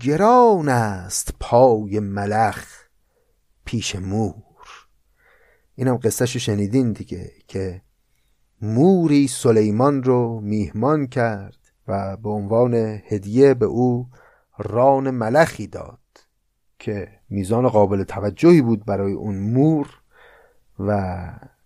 گران 0.00 0.68
است 0.68 1.34
پای 1.40 2.00
ملخ 2.00 2.66
پیش 3.64 3.96
مور. 3.96 4.34
اینم 5.74 5.96
قصهشو 5.96 6.38
شنیدین 6.38 6.92
دیگه 6.92 7.32
که 7.48 7.82
موری 8.62 9.28
سلیمان 9.28 10.02
رو 10.02 10.40
میهمان 10.40 11.06
کرد 11.06 11.58
و 11.88 12.16
به 12.16 12.28
عنوان 12.28 12.74
هدیه 13.08 13.54
به 13.54 13.66
او 13.66 14.08
ران 14.58 15.10
ملخی 15.10 15.66
داد 15.66 15.98
که 16.78 17.08
میزان 17.30 17.68
قابل 17.68 18.04
توجهی 18.04 18.62
بود 18.62 18.84
برای 18.84 19.12
اون 19.12 19.38
مور. 19.38 20.02
و 20.78 21.22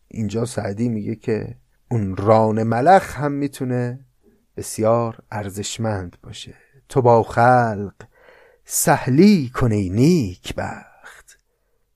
اینجا 0.09 0.45
سعدی 0.45 0.89
میگه 0.89 1.15
که 1.15 1.57
اون 1.91 2.17
ران 2.17 2.63
ملخ 2.63 3.17
هم 3.17 3.33
می‌تونه 3.33 4.07
بسیار 4.57 5.19
ارزشمند 5.31 6.17
باشه. 6.23 6.55
تو 6.89 7.03
با 7.03 7.23
خلق 7.23 7.95
سهلی 8.65 9.51
کنی 9.55 9.89
نیک 9.89 10.55
بخت 10.55 11.39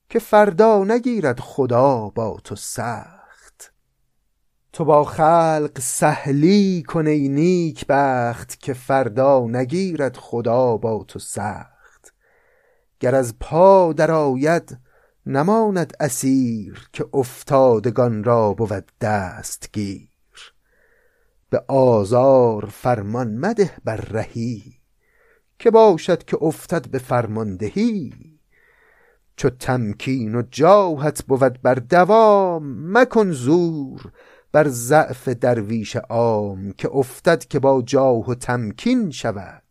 که 0.09 0.19
فردا 0.19 0.85
نگیرد 0.85 1.41
خدا 1.41 2.09
با 2.09 2.41
تو 2.45 2.57
سخت. 2.57 3.73
تو 4.73 4.85
با 4.85 5.05
خلق 5.05 5.79
سهلی 5.81 6.83
کن 6.83 7.07
ای 7.07 7.29
نیک 7.29 7.87
بخت 7.89 8.61
که 8.61 8.73
فردا 8.73 9.47
نگیرد 9.49 10.17
خدا 10.17 10.77
با 10.77 11.05
تو 11.09 11.19
سخت. 11.19 12.15
گر 13.01 13.15
از 13.15 13.39
پا 13.39 13.93
در 13.93 14.11
آید 14.11 14.79
نماند 15.27 15.97
اسیر 16.01 16.89
که 16.93 17.07
افتادگان 17.13 18.25
را 18.25 18.53
بود 18.53 18.93
دستگیر. 19.01 20.09
به 21.51 21.65
آزار 21.69 22.67
فرمان 22.67 23.37
مده 23.37 23.71
بر 23.85 23.97
رهی 23.97 24.81
که 25.59 25.71
باشد 25.71 26.25
که 26.25 26.39
افتد 26.41 26.91
به 26.91 26.99
فرماندهی. 26.99 28.13
چو 29.37 29.51
تمکین 29.51 30.35
و 30.35 30.43
جاهت 30.51 31.25
بود 31.25 31.63
بر 31.63 31.75
دوام 31.75 32.99
مکن 32.99 33.31
زور 33.31 34.13
بر 34.53 34.69
ضعف 34.69 35.29
درویش 35.29 35.97
عام 35.97 36.73
که 36.73 36.89
افتد 36.93 37.45
که 37.45 37.59
با 37.59 37.83
جاه 37.83 38.31
و 38.31 38.35
تمکین 38.35 39.11
شود. 39.11 39.63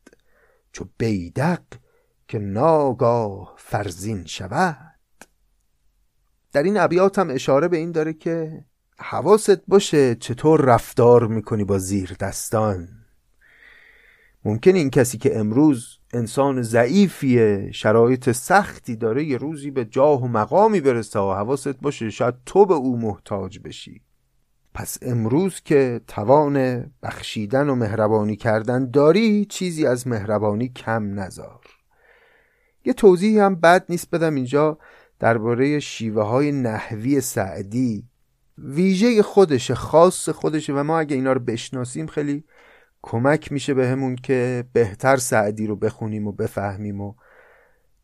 چو 0.71 0.85
بیدق 0.97 1.61
که 2.27 2.39
ناگاه 2.39 3.53
فرزین 3.57 4.25
شود. 4.25 4.88
در 6.53 6.63
این 6.63 6.77
ابیات 6.77 7.19
هم 7.19 7.29
اشاره 7.29 7.67
به 7.67 7.77
این 7.77 7.91
داره 7.91 8.13
که 8.13 8.63
حواست 8.99 9.61
باشه 9.67 10.15
چطور 10.15 10.61
رفتار 10.61 11.27
می‌کنی 11.27 11.63
با 11.63 11.77
زیر 11.77 12.15
دستان. 12.19 12.87
ممکن 14.45 14.75
این 14.75 14.89
کسی 14.89 15.17
که 15.17 15.39
امروز 15.39 15.97
انسان 16.13 16.61
ضعیفیه 16.61 17.71
شرایط 17.71 18.31
سختی 18.31 18.95
داره 18.95 19.23
یه 19.23 19.37
روزی 19.37 19.71
به 19.71 19.85
جاه 19.85 20.23
و 20.23 20.27
مقامی 20.27 20.81
برسه 20.81 21.19
و 21.19 21.33
حواست 21.33 21.81
باشه 21.81 22.09
شاید 22.09 22.35
تو 22.45 22.65
به 22.65 22.73
او 22.73 22.97
محتاج 22.97 23.59
بشی. 23.59 24.01
پس 24.73 24.97
امروز 25.01 25.61
که 25.61 26.01
توان 26.07 26.85
بخشیدن 27.03 27.69
و 27.69 27.75
مهربانی 27.75 28.35
کردن 28.35 28.91
داری 28.91 29.45
چیزی 29.45 29.87
از 29.87 30.07
مهربانی 30.07 30.69
کم 30.69 31.19
نزار. 31.19 31.61
یه 32.85 32.93
توضیح 32.93 33.43
هم 33.43 33.55
بد 33.55 33.85
نیست 33.89 34.09
بدم 34.11 34.35
اینجا. 34.35 34.77
درباره 35.19 35.79
شیوه 35.79 36.23
های 36.23 36.51
نحوی 36.51 37.21
سعدی 37.21 38.03
ویژه 38.57 39.23
خودشه 39.23 39.75
خاص 39.75 40.29
خودشه 40.29 40.73
و 40.73 40.83
ما 40.83 40.99
اگه 40.99 41.15
اینا 41.15 41.33
رو 41.33 41.39
بشناسیم 41.39 42.07
خیلی 42.07 42.43
کمک 43.01 43.51
میشه 43.51 43.73
بهمون 43.73 44.15
که 44.15 44.63
بهتر 44.73 45.17
سعدی 45.17 45.67
رو 45.67 45.75
بخونیم 45.75 46.27
و 46.27 46.31
بفهمیم 46.31 47.01
و 47.01 47.13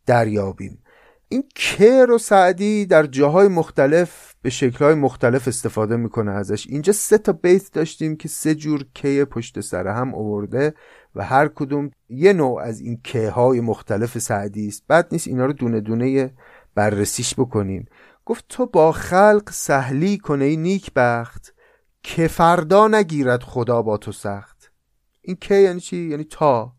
دریابیم. 0.06 0.82
این 1.28 1.44
که 1.54 2.06
رو 2.06 2.18
سعدی 2.18 2.86
در 2.86 3.06
جاهای 3.06 3.48
مختلف 3.48 4.34
به 4.42 4.50
شکلهای 4.50 4.94
مختلف 4.94 5.48
استفاده 5.48 5.96
می‌کنه 5.96 6.32
ازش. 6.32 6.66
اینجا 6.66 6.92
سه 6.92 7.18
تا 7.18 7.32
بیت 7.32 7.72
داشتیم 7.72 8.16
که 8.16 8.28
سه 8.28 8.54
جور 8.54 8.84
که 8.94 9.24
پشت 9.24 9.60
سر 9.60 9.86
هم 9.86 10.14
آورده 10.14 10.74
و 11.14 11.24
هر 11.24 11.48
کدوم 11.48 11.90
یه 12.08 12.32
نوع 12.32 12.60
از 12.60 12.80
این 12.80 13.00
که 13.04 13.30
های 13.30 13.60
مختلف 13.60 14.18
سعدی 14.18 14.68
است. 14.68 14.86
بد 14.88 15.08
نیست 15.12 15.28
اینا 15.28 15.46
رو 15.46 15.52
دونه 15.52 15.80
دونه 15.80 16.32
بررسیش 16.76 17.34
بکنیم 17.34 17.88
گفت 18.24 18.44
تو 18.48 18.66
با 18.66 18.92
خلق 18.92 19.50
سهلی 19.50 20.18
کنه 20.18 20.56
نیک 20.56 20.92
بخت 20.96 21.54
که 22.02 22.28
فردا 22.28 22.88
نگیرد 22.88 23.42
خدا 23.42 23.82
با 23.82 23.96
تو 23.96 24.12
سخت. 24.12 24.72
این 25.20 25.36
که 25.40 25.54
یعنی 25.54 25.80
چی؟ 25.80 25.96
یعنی 25.96 26.24
تا. 26.24 26.72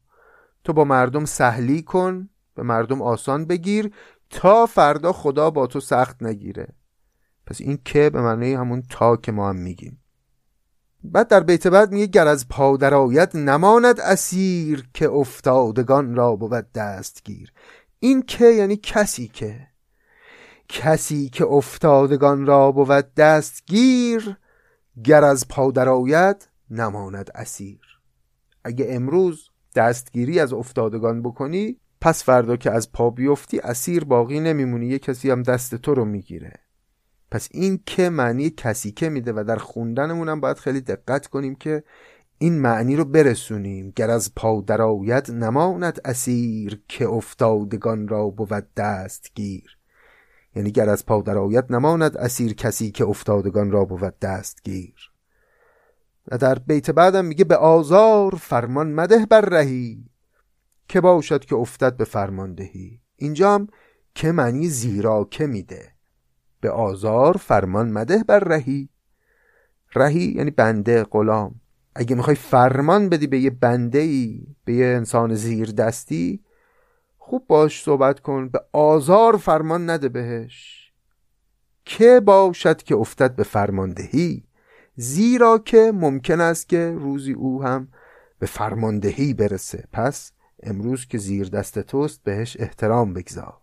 تو 0.64 0.74
با 0.74 0.84
مردم 0.84 1.26
سهلی 1.26 1.82
کن 1.82 2.30
به 2.56 2.64
مردم 2.64 3.02
آسان 3.02 3.46
بگیر 3.46 3.94
تا 4.30 4.66
فردا 4.66 5.14
خدا 5.14 5.50
با 5.50 5.68
تو 5.68 5.80
سخت 5.80 6.24
نگیره. 6.24 6.68
پس 7.46 7.62
این 7.62 7.80
که 7.86 8.10
به 8.10 8.22
معنی 8.22 8.54
همون 8.54 8.84
تا 8.90 9.16
که 9.16 9.32
ما 9.32 9.50
هم 9.50 9.56
میگیم. 9.56 10.04
بعد 11.04 11.28
در 11.28 11.40
بیت 11.40 11.68
بعد 11.68 11.92
میگه 11.92 12.06
گر 12.06 12.28
از 12.28 12.48
پادر 12.48 12.94
آید 12.94 13.38
نماند 13.38 14.00
اسیر 14.00 14.90
که 14.94 15.10
افتادگان 15.10 16.16
را 16.16 16.36
بود 16.36 16.72
دستگیر. 16.72 17.54
این 18.00 18.22
که 18.22 18.46
یعنی 18.46 18.78
کسی 18.78 19.28
که 19.28 19.68
کسی 20.70 21.30
که 21.30 21.46
افتادگان 21.46 22.46
را 22.46 22.72
بود 22.72 23.14
دستگیر 23.14 24.38
گر 25.04 25.24
از 25.24 25.48
پادر 25.48 25.90
آید 25.90 26.50
نماند 26.70 27.32
اسیر. 27.36 27.80
اگه 28.64 28.86
امروز 28.90 29.50
دستگیری 29.76 30.40
از 30.40 30.54
افتادگان 30.54 31.22
بکنی 31.22 31.80
پس 32.02 32.24
فردا 32.24 32.58
که 32.58 32.72
از 32.72 32.92
پا 32.92 33.10
بیفتی 33.10 33.60
اسیر 33.60 34.04
باقی 34.04 34.40
نمیمونی 34.40 34.86
یه 34.86 35.00
کسی 35.00 35.32
هم 35.32 35.44
دست 35.44 35.76
تو 35.76 35.94
رو 35.94 36.06
می‌گیره. 36.06 36.54
پس 37.32 37.48
این 37.52 37.80
که 37.86 38.10
معنی 38.10 38.50
کسی 38.50 38.92
که 38.92 39.10
میده 39.10 39.34
و 39.34 39.44
در 39.48 39.56
خوندنمون 39.56 40.30
هم 40.30 40.40
باید 40.40 40.58
خیلی 40.58 40.82
دقت 40.82 41.28
کنیم 41.28 41.56
که 41.56 41.84
این 42.38 42.60
معنی 42.60 42.96
رو 42.96 43.06
برسونیم. 43.06 43.94
گر 43.96 44.10
از 44.10 44.36
پا 44.36 44.62
درآید 44.62 45.32
نماند 45.32 46.02
اسیر 46.06 46.82
که 46.88 47.08
افتادگان 47.08 48.08
را 48.08 48.30
بود 48.30 48.74
دستگیر. 48.78 49.77
یعنی 50.58 50.72
گر 50.72 50.90
از 50.90 51.06
پا 51.06 51.22
درآید 51.22 51.66
نماند 51.70 52.18
اسیر 52.18 52.54
کسی 52.54 52.92
که 52.92 53.06
افتادگان 53.06 53.72
را 53.72 53.86
بود 53.86 54.20
دستگیر. 54.20 55.12
و 56.32 56.38
در 56.38 56.60
بیت 56.60 56.92
بعدم 56.92 57.26
میگه 57.26 57.46
به 57.46 57.56
آزار 57.56 58.36
فرمان 58.36 58.92
مده 58.92 59.26
بر 59.26 59.42
رهی 59.42 60.06
که 60.88 61.02
باشد 61.02 61.46
که 61.46 61.56
افتد 61.56 61.98
به 61.98 62.06
فرماندهی 62.06 63.02
اینجا 63.16 63.56
هم 63.56 63.68
که 64.16 64.32
معنی 64.32 64.68
زیرا 64.68 65.28
که 65.32 65.48
میده. 65.48 65.92
به 66.62 66.70
آزار 66.70 67.38
فرمان 67.38 67.92
مده 67.92 68.24
بر 68.28 68.40
رهی. 68.40 68.90
رهی 69.96 70.34
یعنی 70.38 70.52
بنده 70.52 71.04
غلام. 71.04 71.62
اگه 71.96 72.16
می‌خوای 72.16 72.36
فرمان 72.36 73.10
بدی 73.10 73.28
به 73.28 73.40
یه 73.40 73.50
بنده 73.50 74.00
ای 74.00 74.48
به 74.66 74.74
یه 74.74 74.86
انسان 74.86 75.36
زیر 75.36 75.72
دستی 75.72 76.44
خوب 77.30 77.48
باش 77.48 77.84
صحبت 77.84 78.20
کن 78.20 78.50
به 78.50 78.62
آزار 78.72 79.38
فرمان 79.38 79.90
نده 79.90 80.10
بهش. 80.10 80.92
که 81.86 82.20
باشد 82.20 82.84
که 82.84 82.96
افتد 82.96 83.36
به 83.36 83.44
فرماندهی 83.44 84.44
زیرا 84.96 85.58
که 85.58 85.92
ممکن 85.96 86.42
است 86.42 86.70
که 86.70 86.96
روزی 87.00 87.34
او 87.34 87.64
هم 87.64 87.88
به 88.40 88.46
فرماندهی 88.46 89.34
برسه. 89.34 89.84
پس 89.94 90.32
امروز 90.64 91.06
که 91.06 91.18
زیر 91.18 91.50
دست 91.50 91.80
توست 91.80 92.24
بهش 92.24 92.58
احترام 92.60 93.14
بگذار. 93.14 93.58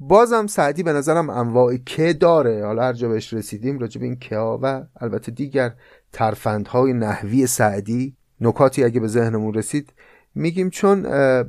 بازم 0.00 0.46
سعدی 0.46 0.82
به 0.82 0.92
نظرم 0.92 1.30
انواع 1.30 1.76
که 1.76 2.12
داره. 2.12 2.64
حالا 2.66 2.82
هر 2.82 2.92
جا 2.92 3.08
بهش 3.08 3.34
رسیدیم 3.34 3.78
راجع 3.78 4.00
به 4.00 4.06
این 4.06 4.18
که 4.18 4.36
ها 4.36 4.60
و 4.62 4.84
البته 5.00 5.32
دیگر 5.32 5.74
ترفندهای 6.12 6.92
نحوی 6.92 7.46
سعدی 7.46 8.16
نکاتی 8.40 8.84
اگه 8.84 9.00
به 9.00 9.08
ذهنمون 9.08 9.54
رسید 9.54 9.92
میگیم 10.34 10.70
چون 10.70 11.06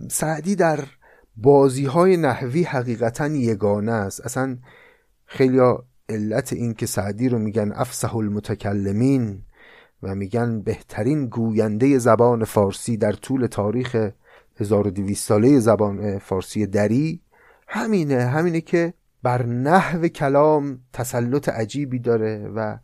سعدی 0.08 0.56
در 0.56 0.80
بازی 1.38 1.86
های 1.86 2.18
نحوی 2.18 2.64
حقیقتا 2.64 3.28
یگانه 3.28 3.92
است. 3.92 4.26
اصلا 4.26 4.58
خیلی 5.26 5.60
علت 6.10 6.54
این 6.54 6.74
که 6.74 6.86
سعدی 6.86 7.30
رو 7.30 7.40
میگن 7.40 7.72
افسح 7.72 8.16
المتکلمین 8.16 9.42
و 10.04 10.16
میگن 10.16 10.62
بهترین 10.62 11.26
گوینده 11.26 11.98
زبان 11.98 12.44
فارسی 12.44 12.98
در 12.98 13.12
طول 13.12 13.46
تاریخ 13.46 14.10
1200 14.60 15.28
ساله 15.28 15.60
زبان 15.60 16.20
فارسی 16.20 16.66
دری 16.66 17.22
همینه 17.68 18.26
همینه 18.26 18.62
که 18.62 18.94
بر 19.24 19.46
نحو 19.46 20.08
کلام 20.08 20.80
تسلط 20.94 21.50
عجیبی 21.50 22.00
داره 22.00 22.52
و 22.56 22.78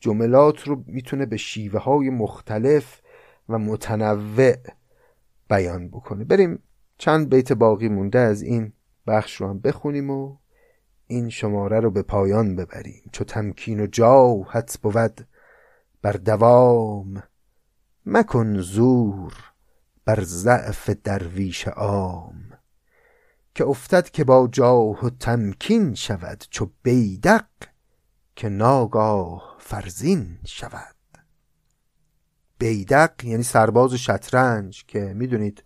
جملات 0.00 0.62
رو 0.62 0.84
می‌تونه 0.86 1.26
به 1.26 1.36
شیوه 1.36 1.80
های 1.80 2.10
مختلف 2.10 3.00
و 3.48 3.58
متنوع 3.58 4.54
بیان 5.48 5.88
بکنه. 5.88 6.24
بریم 6.24 6.62
چند 6.98 7.30
بیت 7.30 7.52
باقی 7.52 7.88
مونده 7.88 8.18
از 8.18 8.42
این 8.42 8.72
بخش 9.06 9.40
رو 9.40 9.48
هم 9.48 9.58
بخونیم 9.58 10.10
و 10.10 10.36
این 11.06 11.28
شماره 11.28 11.80
رو 11.80 11.90
به 11.90 12.02
پایان 12.02 12.56
ببریم. 12.56 13.02
چو 13.12 13.24
تمکین 13.24 13.80
و 13.80 13.86
جاهت 13.86 14.78
بود 14.82 15.26
بر 16.02 16.12
دوام 16.12 17.22
مکن 18.06 18.60
زور 18.60 19.34
بر 20.04 20.22
ضعف 20.22 20.90
درویش 20.90 21.68
عام. 21.68 22.34
که 23.54 23.64
افتد 23.64 24.10
که 24.10 24.24
با 24.24 24.48
جاه 24.52 25.04
و 25.04 25.10
تمکین 25.10 25.94
شود 25.94 26.44
چو 26.50 26.70
بیدق 26.82 27.46
که 28.36 28.48
ناگاه 28.48 29.56
فرزین 29.58 30.38
شود. 30.44 30.97
بیدق 32.58 33.24
یعنی 33.24 33.42
سرباز 33.42 33.94
شطرنج 33.94 34.84
که 34.86 35.00
می‌دونید 35.00 35.64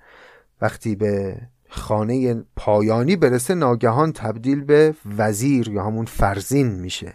وقتی 0.61 0.97
به 0.97 1.41
خانه 1.69 2.45
پایانی 2.57 3.17
برسه 3.17 3.55
ناگهان 3.55 4.13
تبدیل 4.13 4.65
به 4.65 4.95
وزیر 5.17 5.69
یا 5.69 5.85
همون 5.85 6.05
فرزین 6.05 6.69
میشه. 6.69 7.15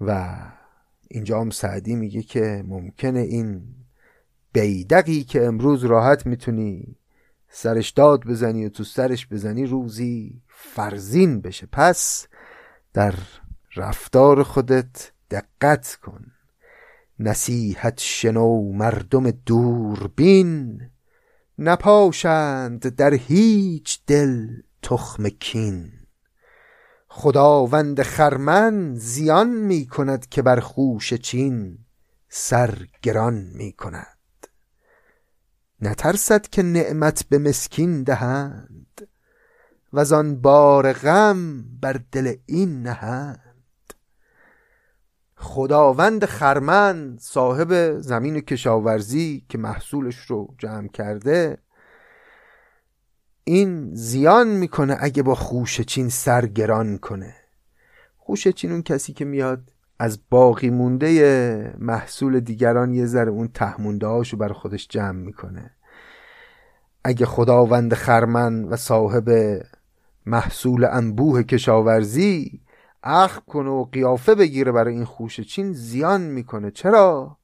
و 0.00 0.38
اینجا 1.08 1.40
هم 1.40 1.50
سعدی 1.50 1.96
میگه 1.96 2.22
که 2.22 2.64
ممکنه 2.66 3.20
این 3.20 3.62
بیدقی 4.52 5.24
که 5.24 5.44
امروز 5.44 5.84
راحت 5.84 6.26
می‌تونی 6.26 6.96
سرش 7.48 7.90
داد 7.90 8.24
بزنی 8.24 8.66
و 8.66 8.68
تو 8.68 8.84
سرش 8.84 9.26
بزنی 9.26 9.66
روزی 9.66 10.42
فرزین 10.48 11.40
بشه. 11.40 11.68
پس 11.72 12.26
در 12.92 13.14
رفتار 13.76 14.42
خودت 14.42 15.12
دقت 15.30 15.98
کن. 16.02 16.32
نصیحت 17.18 18.00
شنو 18.00 18.72
مردم 18.72 19.30
دوربین. 19.30 20.80
نپاشند 21.58 22.88
در 22.88 23.14
هیچ 23.14 24.00
دل 24.06 24.48
تخم 24.82 25.28
کین. 25.28 25.92
خداوند 27.08 28.02
خرمن 28.02 28.94
زیان 28.94 29.48
می 29.48 29.86
کند 29.86 30.28
که 30.28 30.42
بر 30.42 30.60
خوش 30.60 31.14
چین. 31.14 31.78
سر 32.28 32.86
گران 33.02 33.50
می 33.54 33.72
کند. 33.72 34.46
نترسد 35.82 36.46
که 36.46 36.62
نعمت 36.62 37.24
به 37.28 37.38
مسکین 37.38 38.02
دهند. 38.02 39.08
و 39.92 40.14
آن 40.14 40.40
بار 40.40 40.92
غم 40.92 41.64
بر 41.80 42.00
دل 42.12 42.36
این 42.46 42.82
نهند. 42.82 43.45
خداوند 45.46 46.24
خرمن 46.24 47.16
صاحب 47.20 48.00
زمین 48.00 48.40
کشاورزی 48.40 49.44
که 49.48 49.58
محصولش 49.58 50.16
رو 50.16 50.54
جمع 50.58 50.88
کرده 50.88 51.58
این 53.44 53.94
زیان 53.94 54.48
می‌کنه 54.48 54.96
اگه 55.00 55.22
با 55.22 55.34
خوشچین 55.34 56.08
سرگران 56.08 56.98
کنه. 56.98 57.34
خوشچین 58.16 58.72
اون 58.72 58.82
کسی 58.82 59.12
که 59.12 59.24
میاد 59.24 59.72
از 59.98 60.18
باقی 60.30 60.70
مونده 60.70 61.74
محصول 61.78 62.40
دیگران 62.40 62.94
یه 62.94 63.06
ذره 63.06 63.30
اون 63.30 63.48
تهمونده 63.48 64.06
هاشو 64.06 64.36
بر 64.36 64.52
خودش 64.52 64.88
جمع 64.88 65.20
می‌کنه. 65.20 65.70
اگه 67.04 67.26
خداوند 67.26 67.94
خرمن 67.94 68.64
و 68.64 68.76
صاحب 68.76 69.30
محصول 70.26 70.84
انبوه 70.84 71.42
کشاورزی 71.42 72.60
اخ 73.06 73.38
کنه 73.38 73.70
و 73.70 73.84
قیافه 73.84 74.34
بگیره 74.34 74.72
برای 74.72 74.94
این 74.94 75.04
خوش 75.04 75.40
چین 75.40 75.72
زیان 75.72 76.20
می‌کنه. 76.20 76.70
چرا؟ 76.70 77.38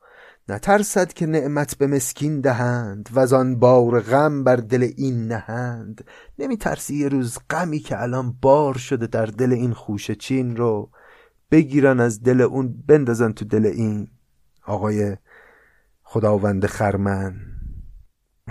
نترسد 0.48 1.12
که 1.12 1.26
نعمت 1.26 1.78
به 1.78 1.86
مسکین 1.86 2.40
دهند 2.40 3.08
و 3.12 3.34
آن 3.34 3.58
بار 3.58 4.00
غم 4.00 4.44
بر 4.44 4.56
دل 4.56 4.90
این 4.96 5.28
نهند. 5.28 6.04
نمی 6.38 6.56
ترسی 6.56 6.94
یه 6.94 7.08
روز 7.08 7.38
غمی 7.50 7.78
که 7.78 8.02
الان 8.02 8.36
بار 8.42 8.78
شده 8.78 9.06
در 9.06 9.26
دل 9.26 9.52
این 9.52 9.72
خوش 9.72 10.10
چین 10.10 10.56
رو 10.56 10.90
بگیرن 11.50 12.00
از 12.00 12.22
دل 12.22 12.40
اون 12.40 12.82
بندازن 12.86 13.32
تو 13.32 13.44
دل 13.44 13.66
این. 13.66 14.08
آقای 14.66 15.16
خداوند 16.02 16.66
خرمن 16.66 17.34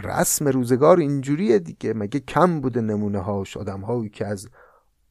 رسم 0.04 0.48
روزگار 0.48 0.98
اینجوریه 0.98 1.60
دیگه. 1.60 1.94
مگه 1.94 2.20
کم 2.20 2.62
بوده 2.62 2.82
نمونه 2.82 3.20
هاش 3.20 3.58
آدم 3.58 3.82
هایی 3.82 4.10
که 4.10 4.28
از 4.28 4.50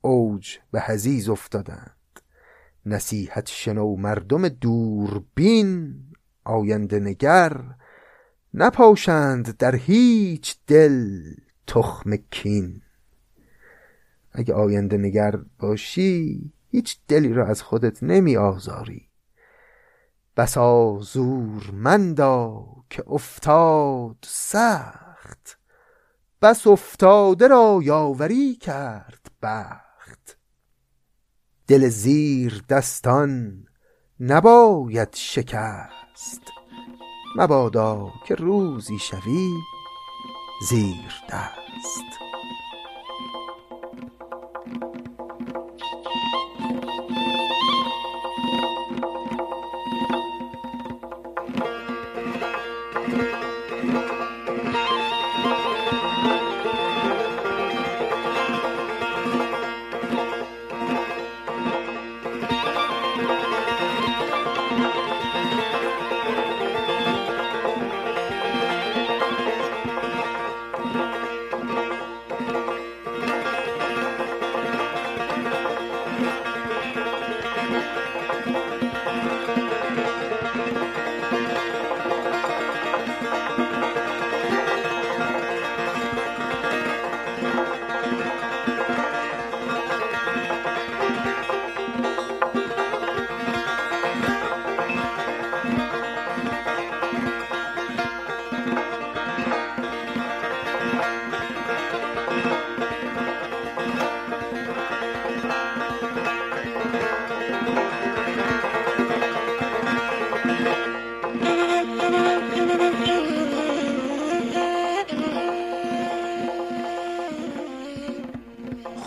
اوج 0.00 0.58
به 0.70 0.80
حزیز 0.80 1.28
افتادند. 1.28 1.96
نصیحت 2.86 3.48
شنو 3.48 3.96
مردم 3.96 4.48
دوربین 4.48 5.94
آینده 6.44 7.00
نگر 7.00 7.60
نپاشند 8.54 9.56
در 9.56 9.74
هیچ 9.76 10.56
دل 10.66 11.20
تخم 11.66 12.16
کین. 12.16 12.82
اگه 14.32 14.54
آینده 14.54 14.96
نگر 14.96 15.40
باشی 15.58 16.52
هیچ 16.70 16.98
دلی 17.08 17.32
را 17.32 17.46
از 17.46 17.62
خودت 17.62 18.02
نمی 18.02 18.36
آزاری. 18.36 19.08
بسا 20.36 20.98
زورمندا 21.00 22.66
که 22.90 23.04
افتاد 23.06 24.16
سخت. 24.24 25.58
بس 26.42 26.66
افتاده 26.66 27.48
را 27.48 27.80
یاوری 27.82 28.54
کرد 28.54 29.30
بخت. 29.42 29.89
دل 31.70 31.88
زیر 31.88 32.62
دستان 32.68 33.64
نباید 34.20 35.14
شکست. 35.14 36.42
مبادا 37.37 38.12
که 38.26 38.35
روزی 38.35 38.98
شوی 38.98 39.50
زیر 40.68 41.12
دست. 41.33 42.29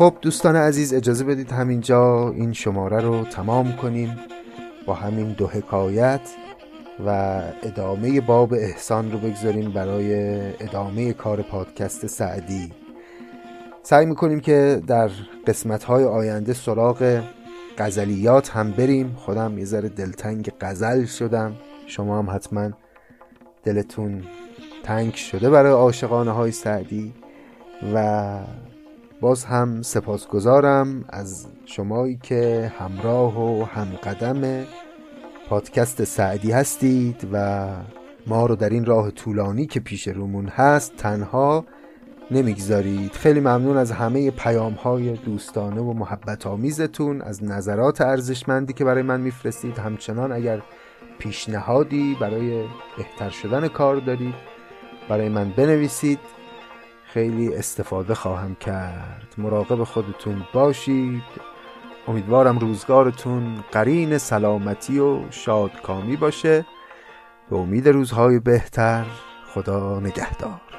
خب 0.03 0.17
دوستان 0.21 0.55
عزیز 0.55 0.93
اجازه 0.93 1.23
بدید 1.23 1.51
همینجا 1.51 2.29
این 2.29 2.53
شماره 2.53 3.01
رو 3.01 3.23
تمام 3.23 3.75
کنیم 3.75 4.19
با 4.85 4.93
همین 4.93 5.31
دو 5.31 5.47
حکایت 5.47 6.21
و 7.05 7.41
ادامه 7.63 8.21
باب 8.21 8.53
احسان 8.53 9.11
رو 9.11 9.17
بگذاریم 9.17 9.71
برای 9.71 10.13
ادامه 10.59 11.13
کار 11.13 11.41
پادکست 11.41 12.07
سعدی. 12.07 12.71
سعی 13.83 14.05
می‌کنیم 14.05 14.39
که 14.39 14.81
در 14.87 15.09
قسمت 15.47 15.83
های 15.83 16.03
آینده 16.03 16.53
سراغ 16.53 17.21
غزلیات 17.77 18.49
هم 18.49 18.71
بریم. 18.71 19.15
خودم 19.15 19.57
یه 19.57 19.65
ذره 19.65 19.89
دلتنگ 19.89 20.51
غزل 20.61 21.05
شدم. 21.05 21.55
شما 21.87 22.19
هم 22.19 22.29
حتما 22.29 22.71
دلتون 23.63 24.23
تنگ 24.83 25.13
شده 25.13 25.49
برای 25.49 25.71
عاشقانه 25.71 26.31
های 26.31 26.51
سعدی 26.51 27.13
و 27.93 28.37
باز 29.23 29.45
هم 29.45 29.81
سپاسگزارم 29.81 31.05
از 31.09 31.47
شمایی 31.65 32.19
که 32.23 32.71
همراه 32.79 33.39
و 33.39 33.63
همقدم 33.63 34.65
پادکست 35.49 36.03
سعدی 36.03 36.51
هستید 36.51 37.27
و 37.33 37.67
ما 38.27 38.45
رو 38.45 38.55
در 38.55 38.69
این 38.69 38.85
راه 38.85 39.11
طولانی 39.11 39.65
که 39.65 39.79
پیش 39.79 40.07
رومون 40.07 40.47
هست 40.47 40.95
تنها 40.97 41.65
نمی‌گذارید. 42.31 43.11
خیلی 43.11 43.39
ممنون 43.39 43.77
از 43.77 43.91
همه 43.91 44.31
پیام 44.31 44.73
های 44.73 45.13
دوستانه 45.17 45.81
و 45.81 45.93
محبت 45.93 46.47
آمیزتون 46.47 47.21
از 47.21 47.43
نظرات 47.43 48.01
ارزشمندی 48.01 48.73
که 48.73 48.85
برای 48.85 49.03
من 49.03 49.21
میفرستید. 49.21 49.77
همچنان 49.77 50.31
اگر 50.31 50.61
پیشنهادی 51.19 52.17
برای 52.21 52.63
بهتر 52.97 53.29
شدن 53.29 53.67
کار 53.67 53.95
دارید 53.95 54.35
برای 55.09 55.29
من 55.29 55.49
بنویسید. 55.49 56.19
خیلی 57.13 57.55
استفاده 57.55 58.15
خواهم 58.15 58.55
کرد. 58.55 59.33
مراقب 59.37 59.83
خودتون 59.83 60.43
باشید. 60.53 61.23
امیدوارم 62.07 62.59
روزگارتون 62.59 63.63
قرین 63.71 64.17
سلامتی 64.17 64.99
و 64.99 65.31
شادکامی 65.31 66.15
باشه. 66.15 66.65
به 67.49 67.55
امید 67.55 67.89
روزهای 67.89 68.39
بهتر 68.39 69.05
خدا 69.53 69.99
نگهدار. 69.99 70.72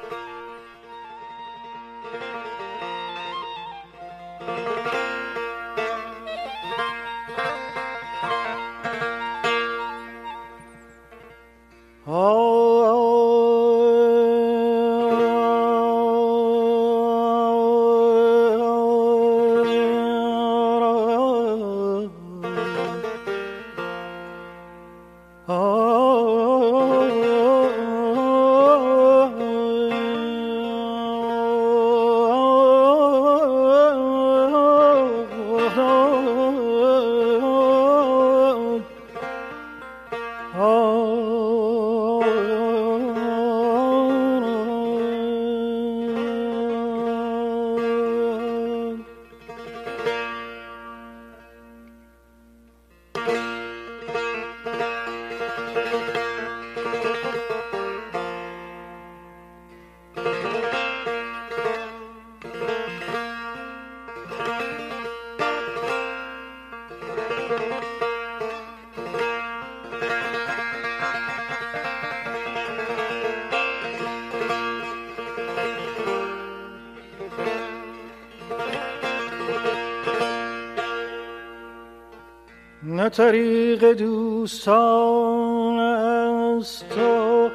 طریق 83.17 83.93
دوستان 83.93 85.79
است 85.79 86.89
تو. 86.89 87.51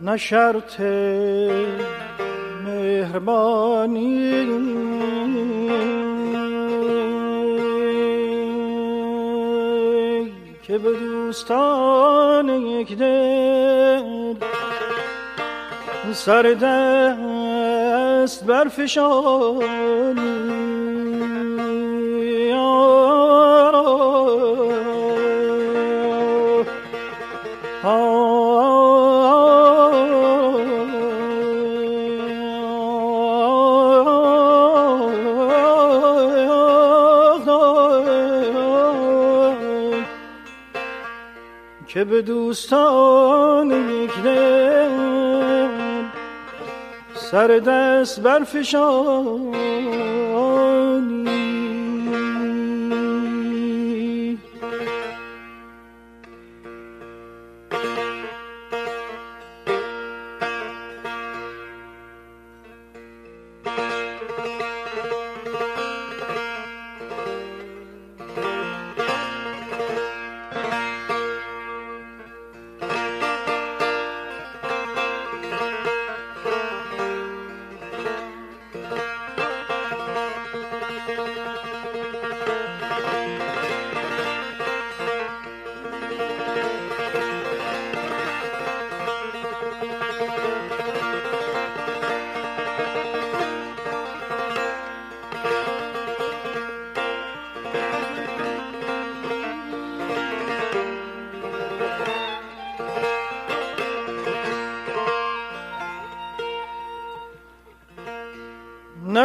نه 0.00 0.16
شرط 0.16 0.80
مهربانی. 2.66 4.46
که 10.62 10.78
به 10.78 10.92
دوستان 10.92 12.48
یک 12.48 12.98
دل 12.98 14.34
سر 16.12 16.42
دست 16.42 18.44
برفشانی. 18.44 20.77
به 42.08 42.22
دوستان 42.22 43.70
یک 44.02 44.22
دل 44.24 44.88
سر 47.14 47.46
دست 47.46 48.20
برفشانی 48.20 49.47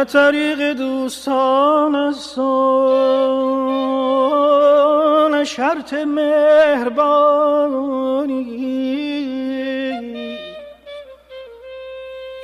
طریق 0.04 0.72
دوستان 0.72 1.94
است 1.94 2.38
شرط 5.44 5.94
مهربانی. 5.94 7.44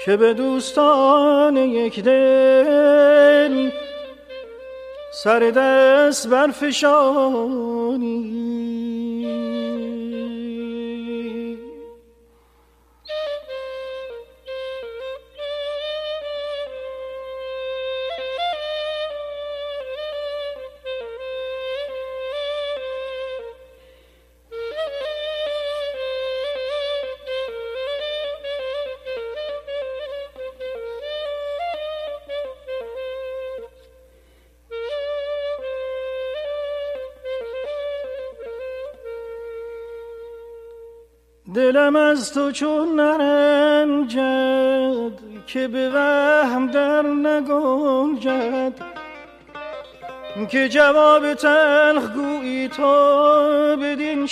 که 0.04 0.16
به 0.16 0.34
دوستان 0.34 1.56
یک 1.56 2.00
دل 2.00 3.70
سر 5.12 5.38
دست 5.38 6.28
برفشانی 6.28 7.69
دلم 41.54 41.96
از 41.96 42.32
تو 42.32 42.52
چون 42.52 43.00
نرنجد 43.00 44.20
که 45.46 45.68
به 45.68 45.90
وهم 45.90 46.66
در 46.66 47.02
نگنجد 47.02 48.72
که 50.50 50.68
جواب 50.68 51.34
تلخ 51.34 52.12
گویی 52.14 52.68
تو 52.68 53.76
بدین 53.82 54.26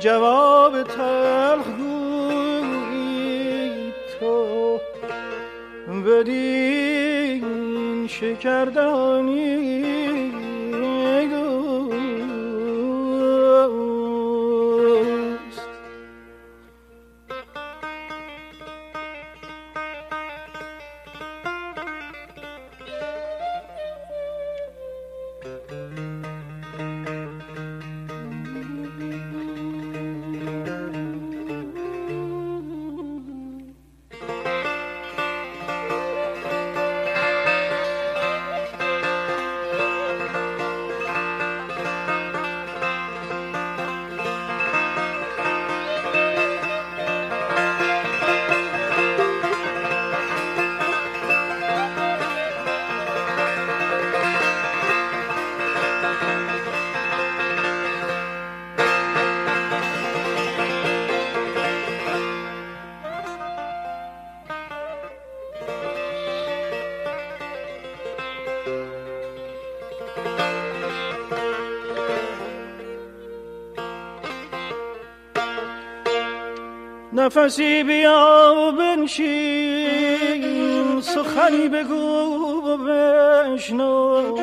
جواب 0.00 0.82
تلخ 0.82 1.66
گویی 1.78 3.12
تو. 4.20 4.80
بدین 6.06 7.44
شکردانی 8.08 9.87
نفسی 77.28 77.82
بیا 77.82 78.54
و 78.56 78.72
بنشین 78.72 80.42
سخنی 81.00 81.68
بگو 81.68 81.94
و 82.66 82.76
بشنو. 82.76 84.38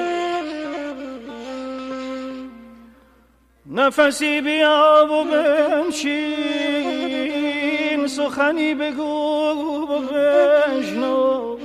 نفسی 3.65 4.41
بیا 4.41 5.07
و 5.11 5.23
بنشین 5.23 6.27
سخنی 8.07 8.75
بگو 8.75 9.03
و 9.89 9.99
بشنو. 9.99 11.57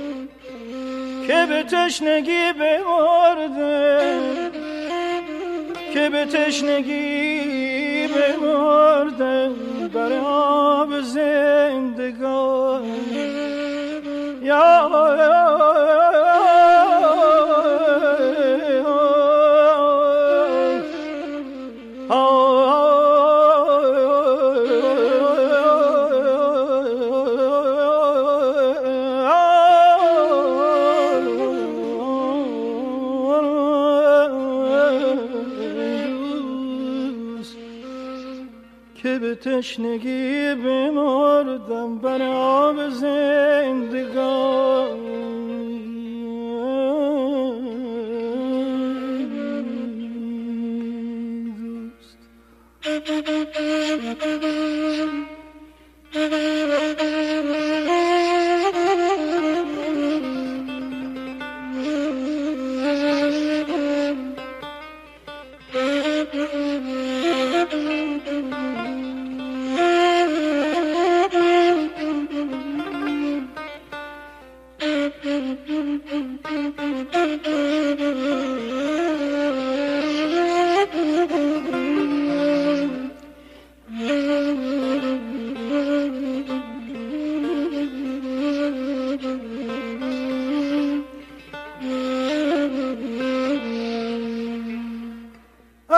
که 1.27 1.45
به 1.49 1.63
تشنگی 1.63 2.53
بمردم 2.53 4.21
که 5.93 6.09
به 6.09 6.25
تشنگی 6.25 8.07
بمردم 8.07 9.60
بر 10.01 10.19
آب 10.25 11.01
زندگان. 11.01 12.83
یا 14.41 14.87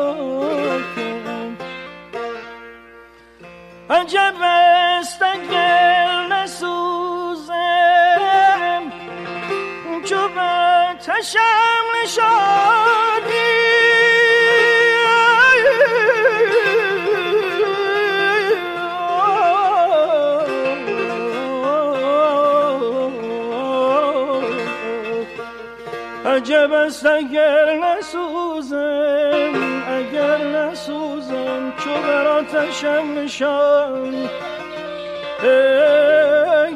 عجب 3.91 4.35
است 4.43 5.23
اگر 5.23 6.27
نسوزم. 6.27 7.55
چو 10.05 10.29
به 10.29 10.95
تشم 11.07 11.85
نشادی 12.03 13.14
عجب 26.65 26.73
است 26.73 27.07
اگر 27.07 27.75
نسوزم 27.75 29.53
اگر 29.89 30.39
نسوزم 30.39 31.73
چو 31.79 31.91
بر 31.91 32.27
آتشم 32.27 33.19
نشان. 33.19 34.15
ای 35.43 36.75